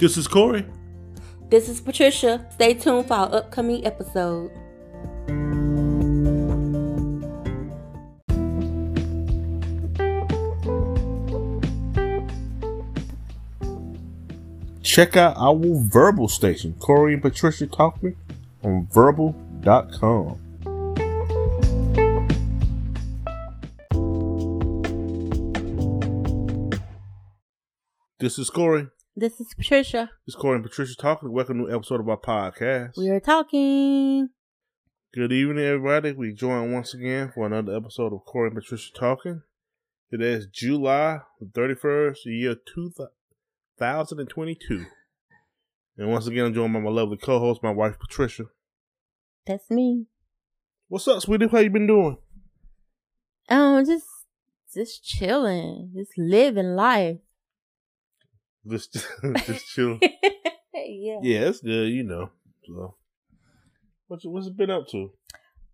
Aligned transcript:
This 0.00 0.16
is 0.16 0.26
Corey. 0.26 0.64
This 1.50 1.68
is 1.68 1.78
Patricia. 1.78 2.46
Stay 2.54 2.72
tuned 2.72 3.06
for 3.06 3.12
our 3.12 3.34
upcoming 3.34 3.84
episode. 3.84 4.50
Check 14.82 15.18
out 15.18 15.36
our 15.36 15.54
Vurbl 15.54 16.30
station, 16.30 16.72
Corey 16.78 17.12
and 17.12 17.20
Patricia 17.20 17.66
Talk 17.66 18.02
Me, 18.02 18.14
on 18.64 18.86
vurbl.com. 18.86 20.40
This 28.18 28.38
is 28.38 28.48
Corey. 28.48 28.88
This 29.16 29.40
is 29.40 29.52
Patricia. 29.54 30.08
This 30.24 30.36
is 30.36 30.40
Corey 30.40 30.54
and 30.54 30.64
Patricia 30.64 30.94
talking. 30.94 31.32
Welcome 31.32 31.58
to 31.58 31.64
a 31.64 31.66
new 31.66 31.76
episode 31.76 31.98
of 31.98 32.08
our 32.08 32.16
podcast. 32.16 32.96
We 32.96 33.08
are 33.08 33.18
talking. 33.18 34.28
Good 35.12 35.32
evening, 35.32 35.64
everybody. 35.64 36.12
We 36.12 36.32
join 36.32 36.72
once 36.72 36.94
again 36.94 37.32
for 37.34 37.44
another 37.44 37.76
episode 37.76 38.12
of 38.12 38.24
Corey 38.24 38.50
and 38.50 38.56
Patricia 38.56 38.92
talking. 38.94 39.42
Today 40.12 40.34
is 40.34 40.46
July 40.46 41.22
31st, 41.42 42.18
year 42.26 42.54
2022. 42.72 44.86
And 45.98 46.08
once 46.08 46.28
again, 46.28 46.46
I'm 46.46 46.54
joined 46.54 46.72
by 46.72 46.78
my 46.78 46.90
lovely 46.90 47.16
co-host, 47.16 47.64
my 47.64 47.72
wife 47.72 47.98
Patricia. 47.98 48.44
That's 49.44 49.68
me. 49.70 50.06
What's 50.86 51.08
up, 51.08 51.20
sweetie? 51.20 51.48
How 51.48 51.58
you 51.58 51.70
been 51.70 51.88
doing? 51.88 52.16
Um, 53.48 53.84
just 53.84 54.06
just 54.72 55.02
chilling, 55.02 55.90
just 55.96 56.12
living 56.16 56.76
life. 56.76 57.18
Just, 58.70 58.92
just 59.46 59.66
chill. 59.74 59.98
yeah. 60.02 61.18
yeah, 61.22 61.40
it's 61.48 61.60
good, 61.60 61.88
you 61.88 62.04
know. 62.04 62.30
So, 62.66 62.94
what's 64.06 64.24
what's 64.24 64.46
it 64.46 64.56
been 64.56 64.70
up 64.70 64.86
to? 64.88 65.12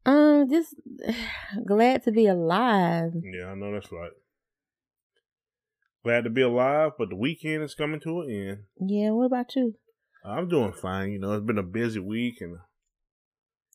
Um, 0.05 0.49
just 0.49 0.75
glad 1.67 2.05
to 2.05 2.13
be 2.13 2.27
alive. 2.27 3.13
Yeah, 3.23 3.47
I 3.47 3.55
know 3.55 3.73
that's 3.73 3.93
right. 3.93 4.13
Glad 6.05 6.25
to 6.25 6.31
be 6.31 6.43
alive, 6.43 6.93
but 6.99 7.11
the 7.11 7.17
weekend 7.17 7.65
is 7.65 7.75
coming 7.75 8.01
to 8.01 8.21
an 8.21 8.31
end. 8.31 8.59
Yeah. 8.81 9.11
What 9.11 9.27
about 9.27 9.55
you? 9.57 9.75
I'm 10.25 10.49
doing 10.49 10.73
fine. 10.73 11.13
You 11.13 11.19
know, 11.19 11.33
it's 11.33 11.45
been 11.45 11.59
a 11.59 11.63
busy 11.63 12.01
week, 12.01 12.41
and 12.41 12.57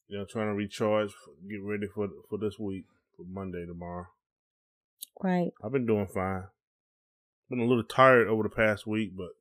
you 0.07 0.17
know, 0.17 0.25
trying 0.25 0.47
to 0.47 0.53
recharge, 0.53 1.11
get 1.49 1.61
ready 1.61 1.87
for 1.93 2.09
for 2.29 2.37
this 2.37 2.57
week, 2.57 2.85
for 3.15 3.25
Monday 3.29 3.65
tomorrow. 3.65 4.07
Right. 5.21 5.51
I've 5.63 5.71
been 5.71 5.85
doing 5.85 6.07
fine. 6.07 6.43
Been 7.51 7.59
a 7.59 7.65
little 7.65 7.83
tired 7.83 8.29
over 8.29 8.43
the 8.43 8.49
past 8.49 8.87
week, 8.87 9.11
but 9.17 9.31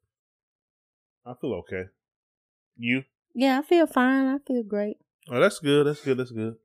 I 1.25 1.35
feel 1.41 1.55
okay. 1.61 1.85
You? 2.77 3.05
Yeah, 3.37 3.61
I 3.61 3.63
feel 3.63 3.87
fine. 3.87 4.27
I 4.27 4.39
feel 4.45 4.65
great. 4.65 4.97
Oh, 5.31 5.39
that's 5.39 5.61
good. 5.61 5.87
That's 5.87 6.01
good. 6.05 6.19
That's 6.19 6.33
good. 6.33 6.57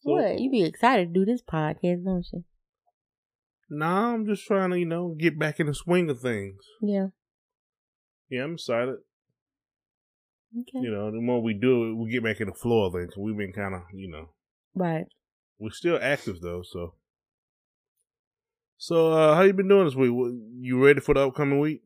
So- 0.00 0.12
what? 0.12 0.38
You 0.40 0.50
be 0.50 0.64
excited 0.64 1.12
to 1.12 1.20
do 1.20 1.26
this 1.26 1.42
podcast, 1.42 2.02
don't 2.02 2.26
you? 2.32 2.44
Nah, 3.68 4.14
I'm 4.14 4.26
just 4.26 4.46
trying 4.46 4.70
to, 4.70 4.78
you 4.78 4.86
know, 4.86 5.14
get 5.18 5.38
back 5.38 5.60
in 5.60 5.66
the 5.66 5.74
swing 5.74 6.08
of 6.08 6.18
things. 6.18 6.62
Yeah. 6.80 7.08
Yeah, 8.30 8.44
I'm 8.44 8.54
excited. 8.54 8.96
Okay. 10.60 10.78
You 10.82 10.90
know, 10.92 11.10
the 11.10 11.20
more 11.20 11.42
we 11.42 11.52
do 11.52 11.90
it, 11.90 11.94
we 11.96 12.10
get 12.10 12.24
back 12.24 12.40
in 12.40 12.46
the 12.48 12.54
flow 12.54 12.86
of 12.86 12.94
things. 12.94 13.14
We've 13.18 13.36
been 13.36 13.52
kind 13.52 13.74
of, 13.74 13.82
you 13.92 14.08
know, 14.10 14.30
Right. 14.74 15.04
we're 15.58 15.72
still 15.72 15.98
active 16.00 16.40
though, 16.40 16.62
so. 16.62 16.94
So, 18.86 19.14
uh, 19.14 19.34
how 19.34 19.40
you 19.40 19.54
been 19.54 19.68
doing 19.68 19.86
this 19.86 19.94
week? 19.94 20.12
You 20.60 20.84
ready 20.84 21.00
for 21.00 21.14
the 21.14 21.26
upcoming 21.26 21.58
week? 21.58 21.80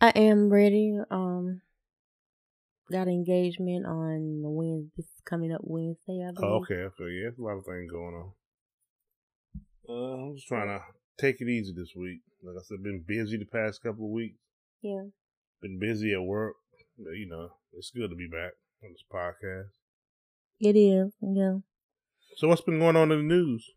I 0.00 0.08
am 0.16 0.50
ready. 0.50 0.98
Um, 1.08 1.60
got 2.90 3.06
engagement 3.06 3.86
on 3.86 4.42
the 4.42 4.50
Wednesday. 4.50 4.90
This 4.96 5.06
is 5.06 5.22
coming 5.24 5.52
up 5.52 5.60
Wednesday. 5.62 6.26
I 6.26 6.32
believe. 6.32 6.50
Oh, 6.50 6.54
okay, 6.56 6.74
okay, 6.74 7.12
yeah, 7.22 7.28
a 7.28 7.40
lot 7.40 7.58
of 7.58 7.64
things 7.64 7.88
going 7.88 8.16
on. 8.16 8.32
Uh, 9.88 10.26
I'm 10.26 10.34
just 10.34 10.48
trying 10.48 10.66
to 10.66 10.80
take 11.20 11.40
it 11.40 11.48
easy 11.48 11.72
this 11.72 11.92
week. 11.94 12.22
Like 12.42 12.56
I 12.58 12.64
said, 12.64 12.82
been 12.82 13.04
busy 13.06 13.36
the 13.36 13.44
past 13.44 13.80
couple 13.80 14.06
of 14.06 14.10
weeks. 14.10 14.40
Yeah. 14.82 15.04
Been 15.62 15.78
busy 15.78 16.14
at 16.14 16.22
work. 16.22 16.56
But, 16.98 17.12
You 17.12 17.28
know, 17.28 17.50
it's 17.74 17.92
good 17.92 18.10
to 18.10 18.16
be 18.16 18.26
back 18.26 18.54
on 18.82 18.90
this 18.90 19.04
podcast. 19.08 19.70
It 20.58 20.76
is. 20.76 21.12
Yeah. 21.22 21.58
So, 22.38 22.48
what's 22.48 22.60
been 22.60 22.80
going 22.80 22.96
on 22.96 23.12
in 23.12 23.18
the 23.18 23.34
news? 23.36 23.70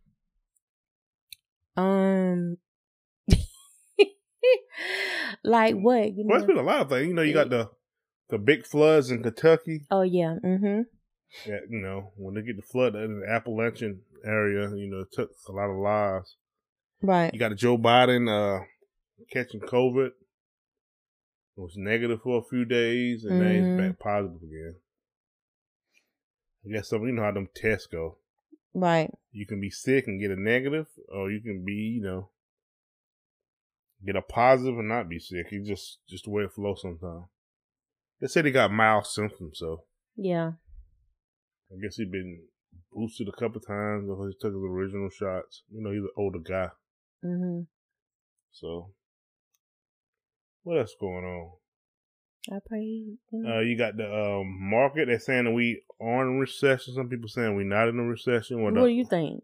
Um. 1.78 2.58
like 5.44 5.76
what? 5.76 6.14
Me 6.16 6.24
Well, 6.26 6.38
it's 6.38 6.48
been 6.48 6.58
a 6.58 6.62
lot 6.64 6.82
of 6.82 6.90
things. 6.90 7.08
You 7.08 7.14
know, 7.14 7.22
you 7.22 7.34
got 7.34 7.50
the 7.50 7.70
the 8.30 8.38
big 8.38 8.66
floods 8.66 9.10
in 9.12 9.24
Kentucky. 9.24 9.86
oh 9.92 10.02
yeah. 10.02 10.36
Mm-hmm. 10.44 10.82
that 11.50 11.62
you 11.70 11.80
know 11.80 12.12
when 12.18 12.34
they 12.36 12.42
get 12.42 12.56
the 12.58 12.62
flood 12.62 12.96
in 12.96 13.22
the 13.22 13.30
Appalachian 13.30 14.02
area, 14.26 14.70
you 14.76 14.90
know, 14.90 15.02
it 15.02 15.12
took 15.14 15.32
a 15.48 15.52
lot 15.52 15.70
of 15.70 15.78
lives. 15.78 16.36
Right. 17.02 17.32
You 17.34 17.40
got 17.40 17.56
Joe 17.56 17.78
Biden 17.78 18.28
uh, 18.28 18.64
catching 19.32 19.60
COVID. 19.62 20.08
It 20.08 21.62
was 21.62 21.76
negative 21.78 22.22
for 22.24 22.40
a 22.40 22.44
few 22.44 22.66
days, 22.66 23.24
and 23.24 23.42
then 23.42 23.48
Mhm. 23.50 23.70
he's 23.70 23.78
back 23.90 24.00
positive 24.00 24.42
again. 24.44 24.76
I 26.66 26.70
guess 26.74 26.90
some 26.90 27.06
you 27.06 27.14
know 27.14 27.24
how 27.24 27.32
them 27.32 27.50
tests 27.56 27.88
go. 27.88 28.18
Right. 28.78 29.12
You 29.32 29.48
can 29.48 29.60
be 29.60 29.72
sick 29.72 30.06
and 30.06 30.22
get 30.22 30.30
a 30.30 30.40
negative, 30.40 30.86
or 31.10 31.32
you 31.32 31.42
can 31.42 31.66
be, 31.66 31.74
you 31.74 32.02
know, 32.04 32.30
get 34.06 34.16
a 34.16 34.22
positive 34.22 34.78
and 34.78 34.88
not 34.88 35.10
be 35.10 35.18
sick. 35.18 35.48
It's 35.50 35.68
just 35.68 35.98
just 36.08 36.26
the 36.26 36.30
way 36.30 36.44
it 36.44 36.54
flows 36.54 36.82
sometimes. 36.84 37.26
They 38.22 38.28
said 38.28 38.46
he 38.46 38.52
got 38.52 38.72
mild 38.72 39.08
symptoms, 39.08 39.58
so 39.58 39.86
Yeah. 40.16 40.52
I 41.72 41.76
guess 41.82 41.96
he'd 41.96 42.12
been 42.12 42.44
boosted 42.94 43.28
a 43.28 43.40
couple 43.40 43.62
times 43.62 44.08
or 44.10 44.28
he 44.28 44.36
took 44.40 44.54
his 44.54 44.64
original 44.64 45.10
shots. 45.10 45.64
You 45.72 45.82
know, 45.82 45.92
he's 45.92 46.04
an 46.04 46.10
older 46.16 46.40
guy. 46.40 46.70
Mm-hmm. 47.26 47.62
So 48.52 48.92
what 50.62 50.78
else 50.78 50.94
going 51.00 51.26
on? 51.26 51.52
I 52.56 52.60
pray. 52.64 52.82
You 52.84 53.18
know. 53.32 53.58
Uh 53.58 53.62
you 53.62 53.76
got 53.76 53.98
the 53.98 54.06
um 54.06 54.70
market 54.70 55.08
they're 55.08 55.20
saying 55.20 55.46
that 55.46 55.52
we 55.52 55.82
in 56.00 56.40
recession. 56.40 56.94
Some 56.94 57.10
people 57.10 57.30
saying 57.30 57.56
we're 57.56 57.64
not 57.64 57.90
in 57.90 58.00
a 58.00 58.04
recession. 58.04 58.64
What 58.64 58.76
do 58.76 58.88
you 58.88 59.06
think? 59.06 59.44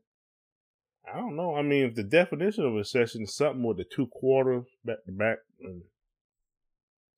I 1.12 1.18
don't 1.18 1.36
know. 1.36 1.56
I 1.56 1.62
mean 1.62 1.86
if 1.86 1.96
the 1.96 2.04
definition 2.04 2.66
of 2.66 2.74
recession 2.74 3.24
is 3.24 3.36
something 3.36 3.64
with 3.64 3.78
the 3.78 3.84
two 3.84 4.08
quarters 4.08 4.66
back 4.86 5.04
to 5.06 5.12
back 5.12 5.40
and 5.62 5.84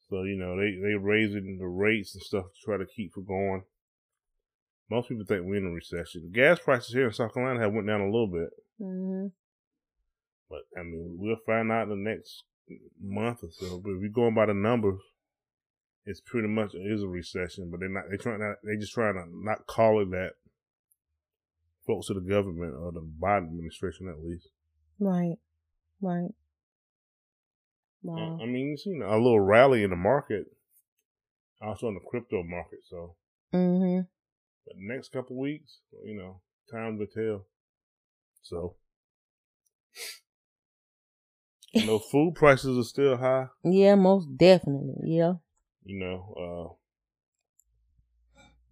so, 0.09 0.23
you 0.23 0.37
know, 0.37 0.55
they 0.55 0.71
they 0.81 0.93
raising 0.95 1.57
the 1.59 1.67
rates 1.67 2.13
and 2.13 2.23
stuff 2.23 2.45
to 2.45 2.65
try 2.65 2.77
to 2.77 2.85
keep 2.85 3.13
from 3.13 3.25
going. 3.25 3.63
Most 4.89 5.09
people 5.09 5.25
think 5.25 5.45
we're 5.45 5.55
in 5.55 5.65
a 5.65 5.71
recession. 5.71 6.31
Gas 6.31 6.59
prices 6.59 6.93
here 6.93 7.07
in 7.07 7.13
South 7.13 7.33
Carolina 7.33 7.59
have 7.59 7.73
went 7.73 7.87
down 7.87 8.01
a 8.01 8.05
little 8.05 8.27
bit. 8.27 8.49
Mm-hmm. 8.79 9.27
But 10.49 10.59
I 10.77 10.83
mean, 10.83 11.17
we'll 11.19 11.37
find 11.45 11.71
out 11.71 11.89
in 11.89 11.89
the 11.89 12.09
next 12.09 12.43
month 13.01 13.39
or 13.41 13.49
so. 13.51 13.79
But 13.79 13.91
if 13.91 14.01
we're 14.01 14.09
going 14.09 14.35
by 14.35 14.45
the 14.45 14.53
numbers, 14.53 14.99
it's 16.05 16.21
pretty 16.21 16.47
much 16.47 16.73
it 16.73 16.79
is 16.85 17.03
a 17.03 17.07
recession. 17.07 17.69
But 17.71 17.79
they're 17.79 17.89
not. 17.89 18.03
They 18.09 18.17
trying 18.17 18.39
not. 18.39 18.57
They 18.63 18.77
just 18.77 18.93
trying 18.93 19.15
to 19.15 19.25
not 19.31 19.65
call 19.67 20.01
it 20.01 20.11
that. 20.11 20.33
Folks 21.87 22.09
of 22.09 22.15
the 22.15 22.27
government 22.27 22.73
or 22.73 22.91
the 22.91 23.01
Biden 23.01 23.45
administration, 23.49 24.07
at 24.09 24.23
least. 24.25 24.49
Right. 24.99 25.35
Right. 26.01 26.31
Wow. 28.01 28.39
I 28.41 28.45
mean, 28.45 28.69
you 28.69 28.77
see 28.77 28.91
a 29.03 29.17
little 29.17 29.39
rally 29.39 29.83
in 29.83 29.91
the 29.91 29.95
market, 29.95 30.45
also 31.61 31.87
in 31.87 31.93
the 31.93 31.99
crypto 32.09 32.43
market. 32.43 32.79
So, 32.89 33.15
Mm-hmm. 33.53 34.01
but 34.65 34.75
the 34.75 34.93
next 34.93 35.11
couple 35.11 35.37
weeks, 35.37 35.77
you 36.03 36.17
know, 36.17 36.41
time 36.71 36.97
will 36.97 37.05
tell. 37.05 37.45
So, 38.41 38.75
you 41.73 41.85
know, 41.85 41.99
food 41.99 42.33
prices 42.35 42.77
are 42.77 42.83
still 42.87 43.17
high. 43.17 43.47
Yeah, 43.63 43.95
most 43.95 44.37
definitely. 44.37 44.95
Yeah. 45.05 45.33
You 45.85 45.99
know, 45.99 46.33
uh, 46.73 46.73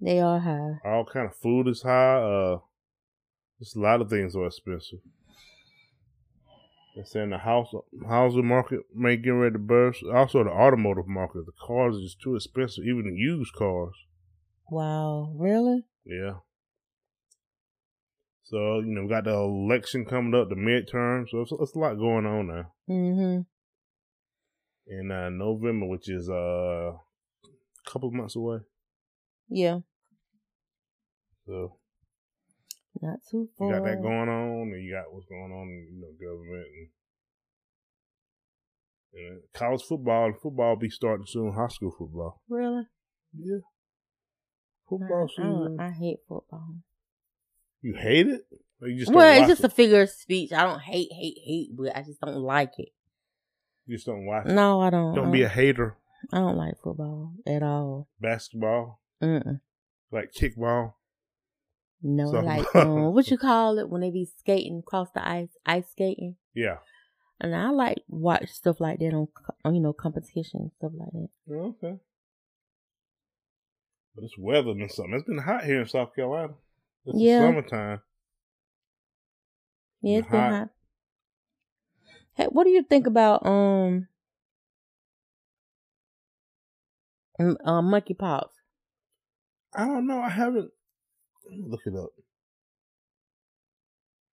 They 0.01 0.19
are 0.19 0.39
high. 0.39 0.79
all 0.83 1.05
kind 1.05 1.27
of 1.27 1.35
food 1.37 1.67
is 1.67 1.83
high. 1.83 2.15
Uh, 2.17 2.57
just 3.59 3.75
a 3.75 3.79
lot 3.79 4.01
of 4.01 4.09
things 4.09 4.35
are 4.35 4.47
expensive. 4.47 4.99
They're 6.95 7.05
saying 7.05 7.29
the 7.31 7.37
house 7.39 7.69
housing 8.07 8.45
market 8.47 8.81
may 8.93 9.15
get 9.17 9.29
ready 9.31 9.53
to 9.53 9.59
burst. 9.59 10.03
Also, 10.13 10.43
the 10.43 10.49
automotive 10.51 11.07
market, 11.07 11.45
the 11.45 11.51
cars 11.65 11.97
are 11.97 12.01
just 12.01 12.21
too 12.21 12.35
expensive, 12.35 12.83
even 12.83 13.05
the 13.05 13.15
used 13.19 13.53
cars. 13.53 13.95
Wow. 14.69 15.33
Really? 15.35 15.85
Yeah. 16.05 16.35
So 18.43 18.79
you 18.79 18.87
know, 18.93 19.03
we 19.03 19.09
got 19.09 19.23
the 19.23 19.33
election 19.33 20.05
coming 20.05 20.35
up, 20.39 20.49
the 20.49 20.55
midterm. 20.55 21.27
So 21.29 21.41
it's, 21.41 21.51
it's 21.51 21.75
a 21.75 21.79
lot 21.79 21.95
going 21.95 22.25
on 22.25 22.47
now 22.47 22.73
Mm-hmm. 22.89 23.41
in 24.85 25.11
uh, 25.11 25.29
November, 25.29 25.87
which 25.87 26.09
is 26.09 26.29
uh, 26.29 26.91
a 27.85 27.89
couple 27.89 28.09
of 28.09 28.15
months 28.15 28.35
away. 28.35 28.59
Yeah. 29.49 29.79
So 31.45 31.77
Not 33.01 33.19
too 33.29 33.49
you 33.59 33.71
got 33.71 33.83
that 33.83 34.01
going 34.01 34.29
on, 34.29 34.71
and 34.73 34.83
you 34.83 34.93
got 34.93 35.13
what's 35.13 35.25
going 35.25 35.51
on 35.51 35.67
in 35.67 35.87
you 35.91 36.01
know 36.01 36.13
government 36.19 36.67
and 36.73 36.89
And 39.13 39.41
college 39.53 39.81
football 39.83 40.25
and 40.25 40.39
football 40.39 40.75
be 40.75 40.89
starting 40.89 41.25
soon. 41.27 41.53
High 41.53 41.67
school 41.67 41.91
football. 41.97 42.41
Really? 42.49 42.83
Yeah. 43.37 43.59
Football 44.89 45.27
I, 45.37 45.41
I 45.41 45.45
season. 45.45 45.77
I 45.79 45.89
hate 45.91 46.17
football. 46.27 46.75
you 47.81 47.95
hate 47.95 48.27
it? 48.27 48.45
Or 48.81 48.87
you 48.87 48.99
just 48.99 49.13
well, 49.13 49.39
it's 49.39 49.47
just 49.47 49.63
it? 49.63 49.67
a 49.67 49.69
figure 49.69 50.01
of 50.01 50.09
speech. 50.09 50.51
I 50.51 50.63
don't 50.63 50.81
hate, 50.81 51.09
hate, 51.11 51.37
hate, 51.43 51.69
but 51.75 51.95
I 51.95 52.01
just 52.01 52.19
don't 52.19 52.35
like 52.35 52.73
it. 52.77 52.89
You 53.85 53.95
just 53.97 54.05
don't 54.05 54.25
watch 54.25 54.45
it. 54.45 54.51
No, 54.51 54.81
I 54.81 54.89
don't. 54.89 55.13
Don't 55.15 55.27
I 55.29 55.31
be 55.31 55.43
a 55.43 55.49
hater. 55.49 55.97
I 56.31 56.37
don't 56.37 56.57
like 56.57 56.75
football 56.83 57.33
at 57.45 57.61
all. 57.63 58.07
Basketball, 58.19 59.01
Mm-mm. 59.21 59.59
like 60.11 60.31
kickball. 60.31 60.93
No, 62.01 62.31
So- 62.31 62.39
like 62.41 62.75
um, 62.75 63.13
what 63.13 63.29
you 63.29 63.37
call 63.37 63.77
it 63.79 63.89
when 63.89 64.01
they 64.01 64.11
be 64.11 64.25
skating 64.39 64.79
across 64.79 65.09
the 65.11 65.27
ice, 65.27 65.49
ice 65.65 65.89
skating. 65.91 66.35
Yeah. 66.53 66.77
And 67.41 67.55
I 67.55 67.69
like 67.71 67.97
watch 68.07 68.49
stuff 68.49 68.79
like 68.79 68.99
that 68.99 69.13
on, 69.13 69.27
on 69.65 69.75
you 69.75 69.81
know 69.81 69.91
competition 69.93 70.71
stuff 70.77 70.91
like 70.95 71.09
that. 71.11 71.53
Okay. 71.53 71.97
But 74.15 74.23
it's 74.23 74.37
weather 74.37 74.73
than 74.73 74.87
something. 74.89 75.15
It's 75.15 75.23
been 75.27 75.39
hot 75.39 75.63
here 75.65 75.81
in 75.81 75.87
South 75.87 76.15
Carolina. 76.15 76.53
It's 77.05 77.19
Yeah. 77.19 77.39
summertime. 77.39 78.01
Yeah, 80.01 80.19
it's 80.19 80.27
been 80.29 80.39
Hot. 80.39 80.51
hot. 80.51 80.69
Hey, 82.35 82.45
what 82.45 82.63
do 82.65 82.69
you 82.69 82.83
think 82.83 83.07
about 83.07 83.45
um, 83.45 84.07
m- 87.39 87.57
uh, 87.65 87.81
monkeypox? 87.81 88.47
I 89.75 89.85
don't 89.85 90.07
know. 90.07 90.19
I 90.19 90.29
haven't. 90.29 90.71
Let 91.49 91.57
me 91.57 91.65
look 91.67 91.81
it 91.85 91.95
up. 91.95 92.09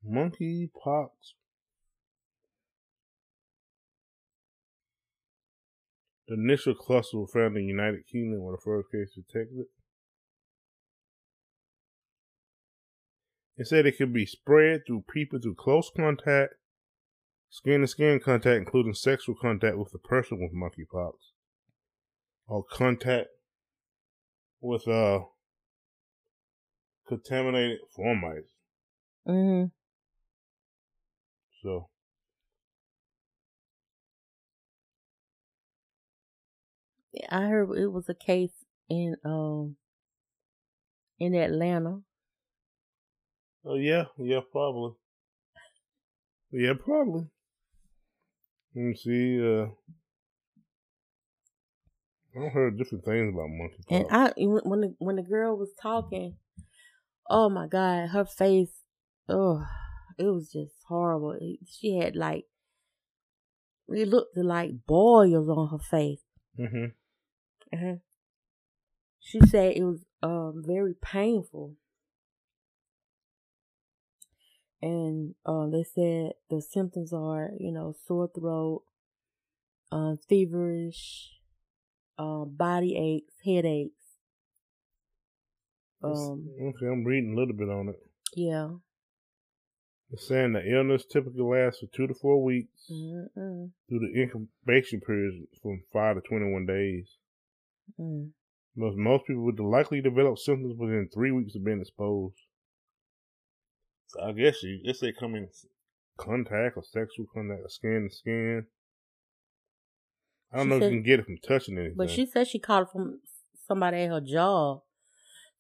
Monkeypox. 0.06 1.11
The 6.29 6.35
initial 6.35 6.75
cluster 6.75 7.19
was 7.19 7.32
found 7.32 7.56
in 7.56 7.62
the 7.62 7.69
United 7.69 8.06
Kingdom 8.06 8.43
where 8.43 8.55
the 8.55 8.62
first 8.62 8.91
case 8.93 9.11
detected. 9.14 9.67
It 13.56 13.67
said 13.67 13.85
it 13.85 13.99
could 13.99 14.12
be 14.12 14.25
spread 14.26 14.87
through 14.87 15.05
people 15.12 15.38
through 15.38 15.56
close 15.56 15.91
contact, 15.94 16.55
skin 17.50 17.81
to 17.81 17.87
skin 17.88 18.20
contact, 18.20 18.56
including 18.58 18.94
sexual 18.94 19.35
contact 19.35 19.76
with 19.76 19.91
the 19.91 19.99
person 19.99 20.38
with 20.41 20.55
monkeypox, 20.55 21.14
or 22.50 22.64
contact 22.64 23.29
with 24.61 24.87
uh 24.88 25.20
contaminated 27.06 27.79
fomites. 27.97 28.50
Mm-hmm. 29.26 29.67
So 31.62 31.88
I 37.31 37.43
heard 37.47 37.70
it 37.79 37.93
was 37.93 38.08
a 38.08 38.14
case 38.14 38.64
in 38.88 39.14
um 39.25 39.76
in 41.20 41.35
Atlanta. 41.35 42.00
Oh 43.64 43.76
yeah, 43.76 44.05
yeah, 44.19 44.41
probably. 44.50 44.96
Yeah, 46.50 46.73
probably. 46.85 47.29
Let 48.75 48.82
me 48.82 48.94
see. 48.94 49.41
Uh, 49.41 49.67
I've 52.37 52.53
heard 52.53 52.79
different 52.79 53.05
things 53.05 53.32
about 53.35 53.49
monkeypox. 53.49 53.91
And 53.91 54.06
I 54.11 54.32
when 54.37 54.81
the 54.81 54.94
when 54.99 55.17
the 55.17 55.23
girl 55.23 55.56
was 55.56 55.71
talking, 55.81 56.37
oh 57.29 57.49
my 57.49 57.67
god, 57.67 58.11
her 58.11 58.25
face, 58.25 58.85
oh, 59.29 59.67
it 60.19 60.25
was 60.25 60.50
just 60.53 60.75
horrible. 60.87 61.38
She 61.67 61.97
had 61.97 62.15
like 62.15 62.44
it 63.88 64.09
looked 64.09 64.37
like 64.37 64.87
boils 64.87 65.49
on 65.49 65.69
her 65.71 65.79
face. 65.79 66.23
hmm 66.56 66.87
uh 67.73 67.97
She 69.19 69.41
said 69.41 69.77
it 69.77 69.85
was 69.85 70.05
um 70.23 70.62
very 70.65 70.94
painful. 70.94 71.75
And 74.82 75.35
um, 75.44 75.73
they 75.73 75.82
said 75.85 76.32
the 76.49 76.62
symptoms 76.62 77.12
are, 77.12 77.50
you 77.59 77.71
know, 77.71 77.94
sore 78.06 78.31
throat, 78.35 78.82
um, 79.93 80.19
feverish, 80.27 81.39
um, 82.20 82.55
body 82.56 82.96
aches, 82.96 83.34
headaches. 83.44 83.94
Um, 86.02 86.49
okay, 86.61 86.87
I'm 86.87 87.05
reading 87.05 87.32
a 87.34 87.38
little 87.38 87.55
bit 87.55 87.69
on 87.69 87.88
it. 87.88 88.00
yeah. 88.34 88.69
It's 90.12 90.26
saying 90.26 90.55
the 90.55 90.69
illness 90.69 91.05
typically 91.05 91.43
lasts 91.43 91.78
for 91.81 91.87
two 91.94 92.08
to 92.08 92.14
four 92.14 92.43
weeks 92.43 92.90
Mm-mm. 92.90 93.70
through 93.88 93.99
the 94.00 94.20
incubation 94.20 95.00
period 95.00 95.34
from 95.62 95.82
five 95.93 96.17
to 96.17 96.20
21 96.22 96.67
days. 96.67 97.17
Mm. 98.00 98.31
Most, 98.75 98.96
most 98.96 99.26
people 99.28 99.44
would 99.44 99.61
likely 99.61 100.00
develop 100.00 100.37
symptoms 100.38 100.75
within 100.76 101.08
three 101.14 101.31
weeks 101.31 101.55
of 101.55 101.64
being 101.64 101.81
exposed. 101.81 102.34
So 104.08 104.20
I 104.22 104.32
guess 104.32 104.62
you 104.64 104.82
guess 104.84 104.99
they 104.99 105.12
come 105.12 105.37
in 105.37 105.49
contact 106.19 106.76
or 106.76 106.82
sexual 106.82 107.26
contact 107.32 107.61
or 107.62 107.69
skin 107.69 108.08
to 108.11 108.17
skin. 108.17 108.67
I 110.52 110.56
don't 110.56 110.67
She 110.67 110.70
know 110.70 110.76
if 110.76 110.82
you 110.82 110.88
can 110.88 111.02
get 111.02 111.20
it 111.20 111.26
from 111.26 111.38
touching 111.38 111.79
anything. 111.79 111.97
But 111.97 112.11
she 112.11 112.26
said 112.26 112.49
she 112.49 112.58
caught 112.58 112.82
it 112.82 112.88
from 112.93 113.20
somebody 113.67 113.99
at 113.99 114.11
her 114.11 114.20
job, 114.20 114.82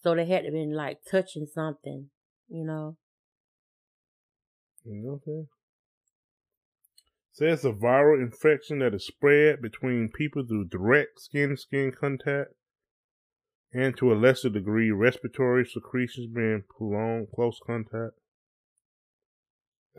so 0.02 0.14
they 0.14 0.26
had 0.26 0.44
to 0.44 0.50
been 0.50 0.74
like 0.74 0.98
touching 1.08 1.46
something, 1.46 2.10
you 2.48 2.64
know. 2.64 2.96
Mm, 4.86 5.14
Okay. 5.16 5.46
Says 7.32 7.64
a 7.64 7.70
viral 7.72 8.20
infection 8.20 8.80
that 8.80 8.92
is 8.92 9.06
spread 9.06 9.62
between 9.62 10.10
people 10.10 10.44
through 10.46 10.66
direct 10.66 11.20
skin 11.20 11.50
to 11.50 11.56
skin 11.56 11.92
contact 11.92 12.50
and 13.72 13.96
to 13.96 14.12
a 14.12 14.14
lesser 14.14 14.50
degree 14.50 14.90
respiratory 14.90 15.64
secretions 15.64 16.26
being 16.26 16.64
prolonged 16.76 17.28
close 17.34 17.58
contact. 17.64 18.14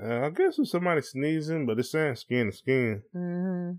Uh, 0.02 0.26
I 0.26 0.30
guess 0.30 0.60
it's 0.60 0.72
somebody 0.72 1.02
sneezing, 1.02 1.66
but 1.66 1.80
it's 1.80 1.92
saying 1.92 2.16
skin 2.16 2.48
to 2.48 2.52
skin. 2.52 3.04
hmm 3.14 3.72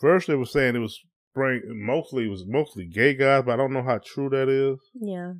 First, 0.00 0.28
they 0.28 0.34
were 0.34 0.46
saying 0.46 0.76
it 0.76 0.80
was 0.80 0.98
spraying 1.30 1.62
mostly 1.66 2.24
it 2.24 2.30
was 2.30 2.46
mostly 2.46 2.86
gay 2.86 3.14
guys, 3.14 3.44
but 3.44 3.52
I 3.52 3.56
don't 3.56 3.72
know 3.72 3.82
how 3.82 3.98
true 3.98 4.30
that 4.30 4.48
is. 4.48 4.78
Yeah. 4.94 5.34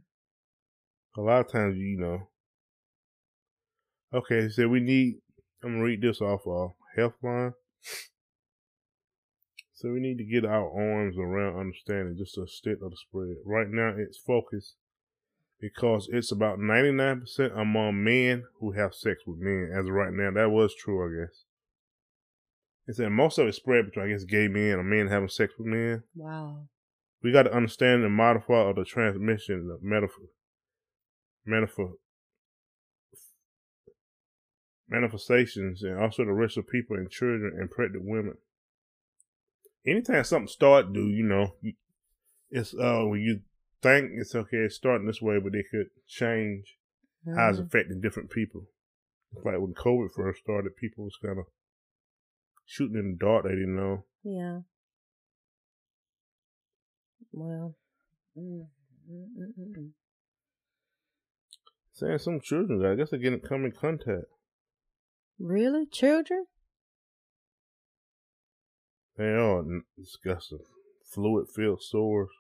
A 1.17 1.21
lot 1.21 1.41
of 1.41 1.51
times, 1.51 1.77
you 1.77 1.99
know. 1.99 2.29
Okay, 4.13 4.49
so 4.49 4.69
we 4.69 4.81
need. 4.81 5.17
I'm 5.63 5.75
gonna 5.75 5.85
read 5.85 6.03
this 6.03 6.21
off 6.21 6.41
of 6.47 6.73
Healthline. 6.97 7.53
So 9.81 9.91
we 9.93 10.01
need 10.01 10.19
to 10.19 10.25
get 10.25 10.45
our 10.45 10.71
arms 10.71 11.17
around 11.17 11.59
understanding 11.59 12.17
just 12.19 12.35
the 12.37 12.43
extent 12.43 12.81
of 12.83 12.91
the 12.91 12.97
spread. 12.97 13.37
Right 13.47 13.69
now, 13.71 13.95
it's 13.97 14.19
focused 14.19 14.75
because 15.59 16.07
it's 16.13 16.31
about 16.31 16.59
99% 16.59 17.59
among 17.59 18.05
men 18.05 18.45
who 18.59 18.73
have 18.73 18.95
sex 18.95 19.23
with 19.27 19.39
men. 19.39 19.71
As 19.73 19.87
of 19.87 19.93
right 19.93 20.13
now, 20.13 20.33
that 20.33 20.51
was 20.51 20.75
true, 20.75 21.01
I 21.03 21.25
guess. 21.25 21.45
It 22.91 22.97
said 22.97 23.11
most 23.11 23.39
of 23.39 23.47
it 23.47 23.55
spread 23.55 23.85
between, 23.85 24.07
I 24.07 24.09
guess, 24.09 24.25
gay 24.25 24.49
men 24.49 24.75
or 24.75 24.83
men 24.83 25.07
having 25.07 25.29
sex 25.29 25.53
with 25.57 25.69
men 25.69 26.03
Wow. 26.13 26.67
we 27.23 27.31
got 27.31 27.45
to 27.45 27.55
understand 27.55 28.03
the 28.03 28.09
modifier 28.09 28.69
of 28.69 28.75
the 28.75 28.85
transmission, 28.85 29.69
the 29.69 29.79
metaphor, 29.81 30.25
metaphor, 31.45 31.93
manifestations, 34.89 35.85
and 35.85 36.01
also 36.01 36.25
the 36.25 36.33
risk 36.33 36.57
of 36.57 36.67
people 36.67 36.97
and 36.97 37.09
children 37.09 37.57
and 37.57 37.71
pregnant 37.71 38.05
women. 38.05 38.39
Anytime 39.87 40.25
something 40.25 40.49
start, 40.49 40.93
do 40.93 41.07
you 41.11 41.23
know? 41.23 41.55
It's 42.51 42.75
uh 42.75 43.05
when 43.05 43.21
you 43.21 43.43
think 43.83 44.11
it's 44.15 44.35
okay, 44.35 44.57
it's 44.57 44.75
starting 44.75 45.07
this 45.07 45.23
way, 45.23 45.39
but 45.39 45.55
it 45.55 45.67
could 45.71 45.91
change 46.09 46.77
how 47.37 47.51
it's 47.51 47.61
Mhm. 47.61 47.67
affecting 47.67 48.01
different 48.01 48.31
people. 48.31 48.67
It's 49.33 49.45
like 49.45 49.61
when 49.61 49.75
COVID 49.75 50.13
first 50.13 50.41
started, 50.41 50.75
people 50.75 51.05
was 51.05 51.17
kind 51.23 51.39
of 51.39 51.47
shooting 52.71 52.99
in 52.99 53.19
the 53.19 53.25
dark. 53.25 53.45
They 53.45 53.51
didn't 53.51 53.77
know. 53.77 54.05
Yeah. 54.23 54.61
Well. 57.33 57.75
Mm, 58.39 58.67
mm, 59.11 59.27
mm, 59.39 59.59
mm, 59.59 59.77
mm. 59.77 59.91
Saying 61.93 62.19
some 62.19 62.41
children, 62.41 62.87
I 62.87 62.95
guess 62.95 63.11
they're 63.11 63.19
getting 63.19 63.41
come 63.41 63.65
in 63.65 63.73
contact. 63.73 64.27
Really, 65.39 65.87
children? 65.87 66.47
They 69.17 69.25
are 69.25 69.65
disgusting. 69.99 70.61
Fluid 71.13 71.49
filled 71.55 71.83
sores. 71.83 72.31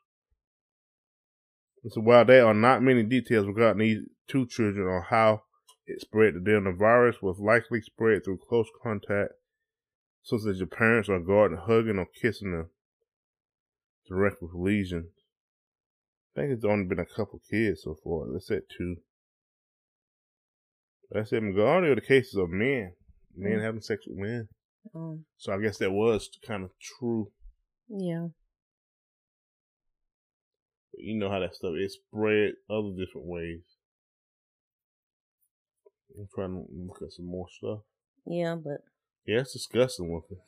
So 1.88 2.00
while 2.00 2.24
there 2.24 2.46
are 2.46 2.54
not 2.54 2.82
many 2.82 3.02
details 3.02 3.46
regarding 3.46 3.80
these 3.80 4.02
two 4.28 4.46
children 4.46 4.86
or 4.86 5.02
how 5.02 5.42
it 5.86 6.00
spread 6.00 6.34
to 6.34 6.40
them, 6.40 6.64
the 6.64 6.72
virus 6.72 7.16
was 7.20 7.38
likely 7.40 7.80
spread 7.80 8.24
through 8.24 8.38
close 8.48 8.68
contact, 8.82 9.32
such 10.22 10.40
as 10.48 10.58
your 10.58 10.66
parents 10.68 11.08
are 11.08 11.18
guarding, 11.20 11.58
hugging, 11.58 11.98
or 11.98 12.06
kissing 12.20 12.52
them 12.52 12.70
direct 14.08 14.42
with 14.42 14.52
lesions. 14.54 15.10
I 16.36 16.40
think 16.40 16.52
it's 16.52 16.64
only 16.64 16.86
been 16.86 16.98
a 16.98 17.06
couple 17.06 17.40
kids 17.50 17.82
so 17.84 17.96
far. 18.04 18.26
They 18.32 18.38
said 18.40 18.62
two. 18.76 18.96
I 21.14 21.24
said 21.24 21.42
majority 21.42 21.90
of 21.90 21.96
the 21.96 22.02
cases 22.06 22.36
are 22.36 22.46
men. 22.46 22.94
men 23.34 23.58
Mm. 23.58 23.62
having 23.64 23.80
sex 23.80 24.06
with 24.06 24.16
men. 24.18 24.48
Um, 24.94 25.24
So 25.36 25.52
I 25.52 25.60
guess 25.60 25.78
that 25.78 25.90
was 25.92 26.28
kind 26.46 26.64
of 26.64 26.70
true. 26.78 27.32
yeah. 27.88 28.28
But 30.92 31.00
you 31.00 31.18
know 31.18 31.30
how 31.30 31.40
that 31.40 31.54
stuff 31.54 31.74
is 31.78 31.94
spread 31.94 32.54
other 32.68 32.90
different 32.96 33.26
ways. 33.26 33.62
I'm 36.18 36.28
trying 36.34 36.52
to 36.54 36.66
look 36.72 37.00
at 37.02 37.12
some 37.12 37.26
more 37.26 37.46
stuff. 37.50 37.80
Yeah, 38.26 38.56
but 38.56 38.82
Yeah, 39.30 39.42
it's 39.42 39.52
disgusting 39.52 40.12
with 40.12 40.24
it. 40.32 40.38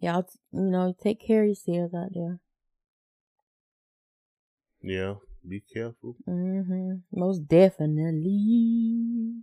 y'all, 0.00 0.22
t- 0.22 0.38
you 0.52 0.70
know, 0.70 0.94
take 1.02 1.20
care 1.20 1.42
of 1.42 1.48
yourselves 1.48 1.92
out 1.92 2.10
there. 2.14 2.38
Yeah, 4.80 5.14
be 5.46 5.60
careful. 5.74 6.14
hmm 6.24 6.98
Most 7.10 7.48
definitely. 7.48 9.42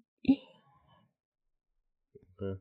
Okay. 2.40 2.60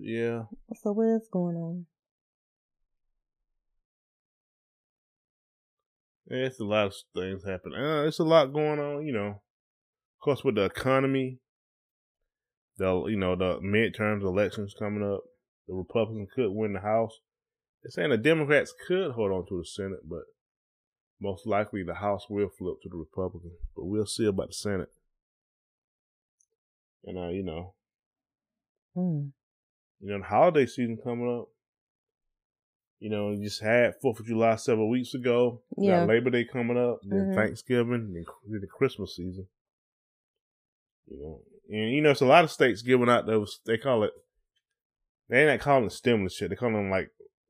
Yeah, 0.00 0.42
So 0.74 0.90
what 0.92 1.06
else 1.08 1.28
going 1.30 1.56
on? 1.56 1.86
Yeah, 6.26 6.46
it's 6.46 6.58
a 6.60 6.64
lot 6.64 6.86
of 6.86 6.94
things 7.14 7.44
happening. 7.44 7.78
Uh, 7.78 8.04
it's 8.08 8.18
a 8.18 8.24
lot 8.24 8.52
going 8.52 8.80
on, 8.80 9.06
you 9.06 9.12
know. 9.12 9.28
Of 9.28 10.20
course, 10.20 10.44
with 10.44 10.56
the 10.56 10.64
economy, 10.64 11.38
the 12.78 13.04
you 13.06 13.16
know 13.16 13.36
the 13.36 13.58
midterms 13.60 14.22
elections 14.22 14.74
coming 14.78 15.02
up, 15.02 15.22
the 15.68 15.74
Republicans 15.74 16.28
could 16.34 16.50
win 16.50 16.72
the 16.72 16.80
House. 16.80 17.18
They're 17.82 17.90
saying 17.90 18.10
the 18.10 18.16
Democrats 18.18 18.72
could 18.86 19.12
hold 19.12 19.32
on 19.32 19.46
to 19.48 19.58
the 19.58 19.64
Senate, 19.64 20.08
but 20.08 20.22
most 21.20 21.46
likely 21.46 21.82
the 21.82 21.94
House 21.94 22.26
will 22.28 22.48
flip 22.48 22.76
to 22.82 22.88
the 22.88 22.96
Republicans. 22.96 23.54
But 23.76 23.84
we'll 23.86 24.06
see 24.06 24.26
about 24.26 24.48
the 24.48 24.54
Senate. 24.54 24.90
And 27.04 27.18
uh, 27.18 27.28
you 27.28 27.42
know, 27.42 27.74
Mm. 28.96 29.32
you 30.00 30.10
know, 30.10 30.18
the 30.18 30.24
holiday 30.24 30.66
season 30.66 30.98
coming 31.02 31.26
up. 31.40 31.48
You 32.98 33.08
know, 33.10 33.30
you 33.32 33.42
just 33.42 33.60
had 33.62 33.94
Fourth 34.00 34.20
of 34.20 34.26
July 34.26 34.54
several 34.56 34.88
weeks 34.90 35.14
ago. 35.14 35.62
Yeah. 35.78 36.00
Got 36.00 36.08
Labor 36.08 36.30
Day 36.30 36.44
coming 36.44 36.76
up, 36.78 37.00
then 37.02 37.30
Mhm. 37.30 37.34
Thanksgiving, 37.34 38.12
then 38.12 38.24
then 38.46 38.60
the 38.60 38.66
Christmas 38.66 39.16
season. 39.16 39.48
You 41.06 41.16
know, 41.18 41.40
and 41.72 41.90
you 41.90 42.02
know, 42.02 42.10
it's 42.10 42.20
a 42.20 42.26
lot 42.26 42.44
of 42.44 42.50
states 42.50 42.82
giving 42.82 43.08
out 43.08 43.26
those. 43.26 43.60
They 43.64 43.78
call 43.78 44.04
it. 44.04 44.12
They 45.28 45.40
ain't 45.40 45.48
not 45.48 45.60
calling 45.60 45.86
it 45.86 45.92
stimulus 45.92 46.34
shit. 46.36 46.50
They 46.50 46.56
call 46.56 46.72
them 46.72 46.90
like 46.90 47.08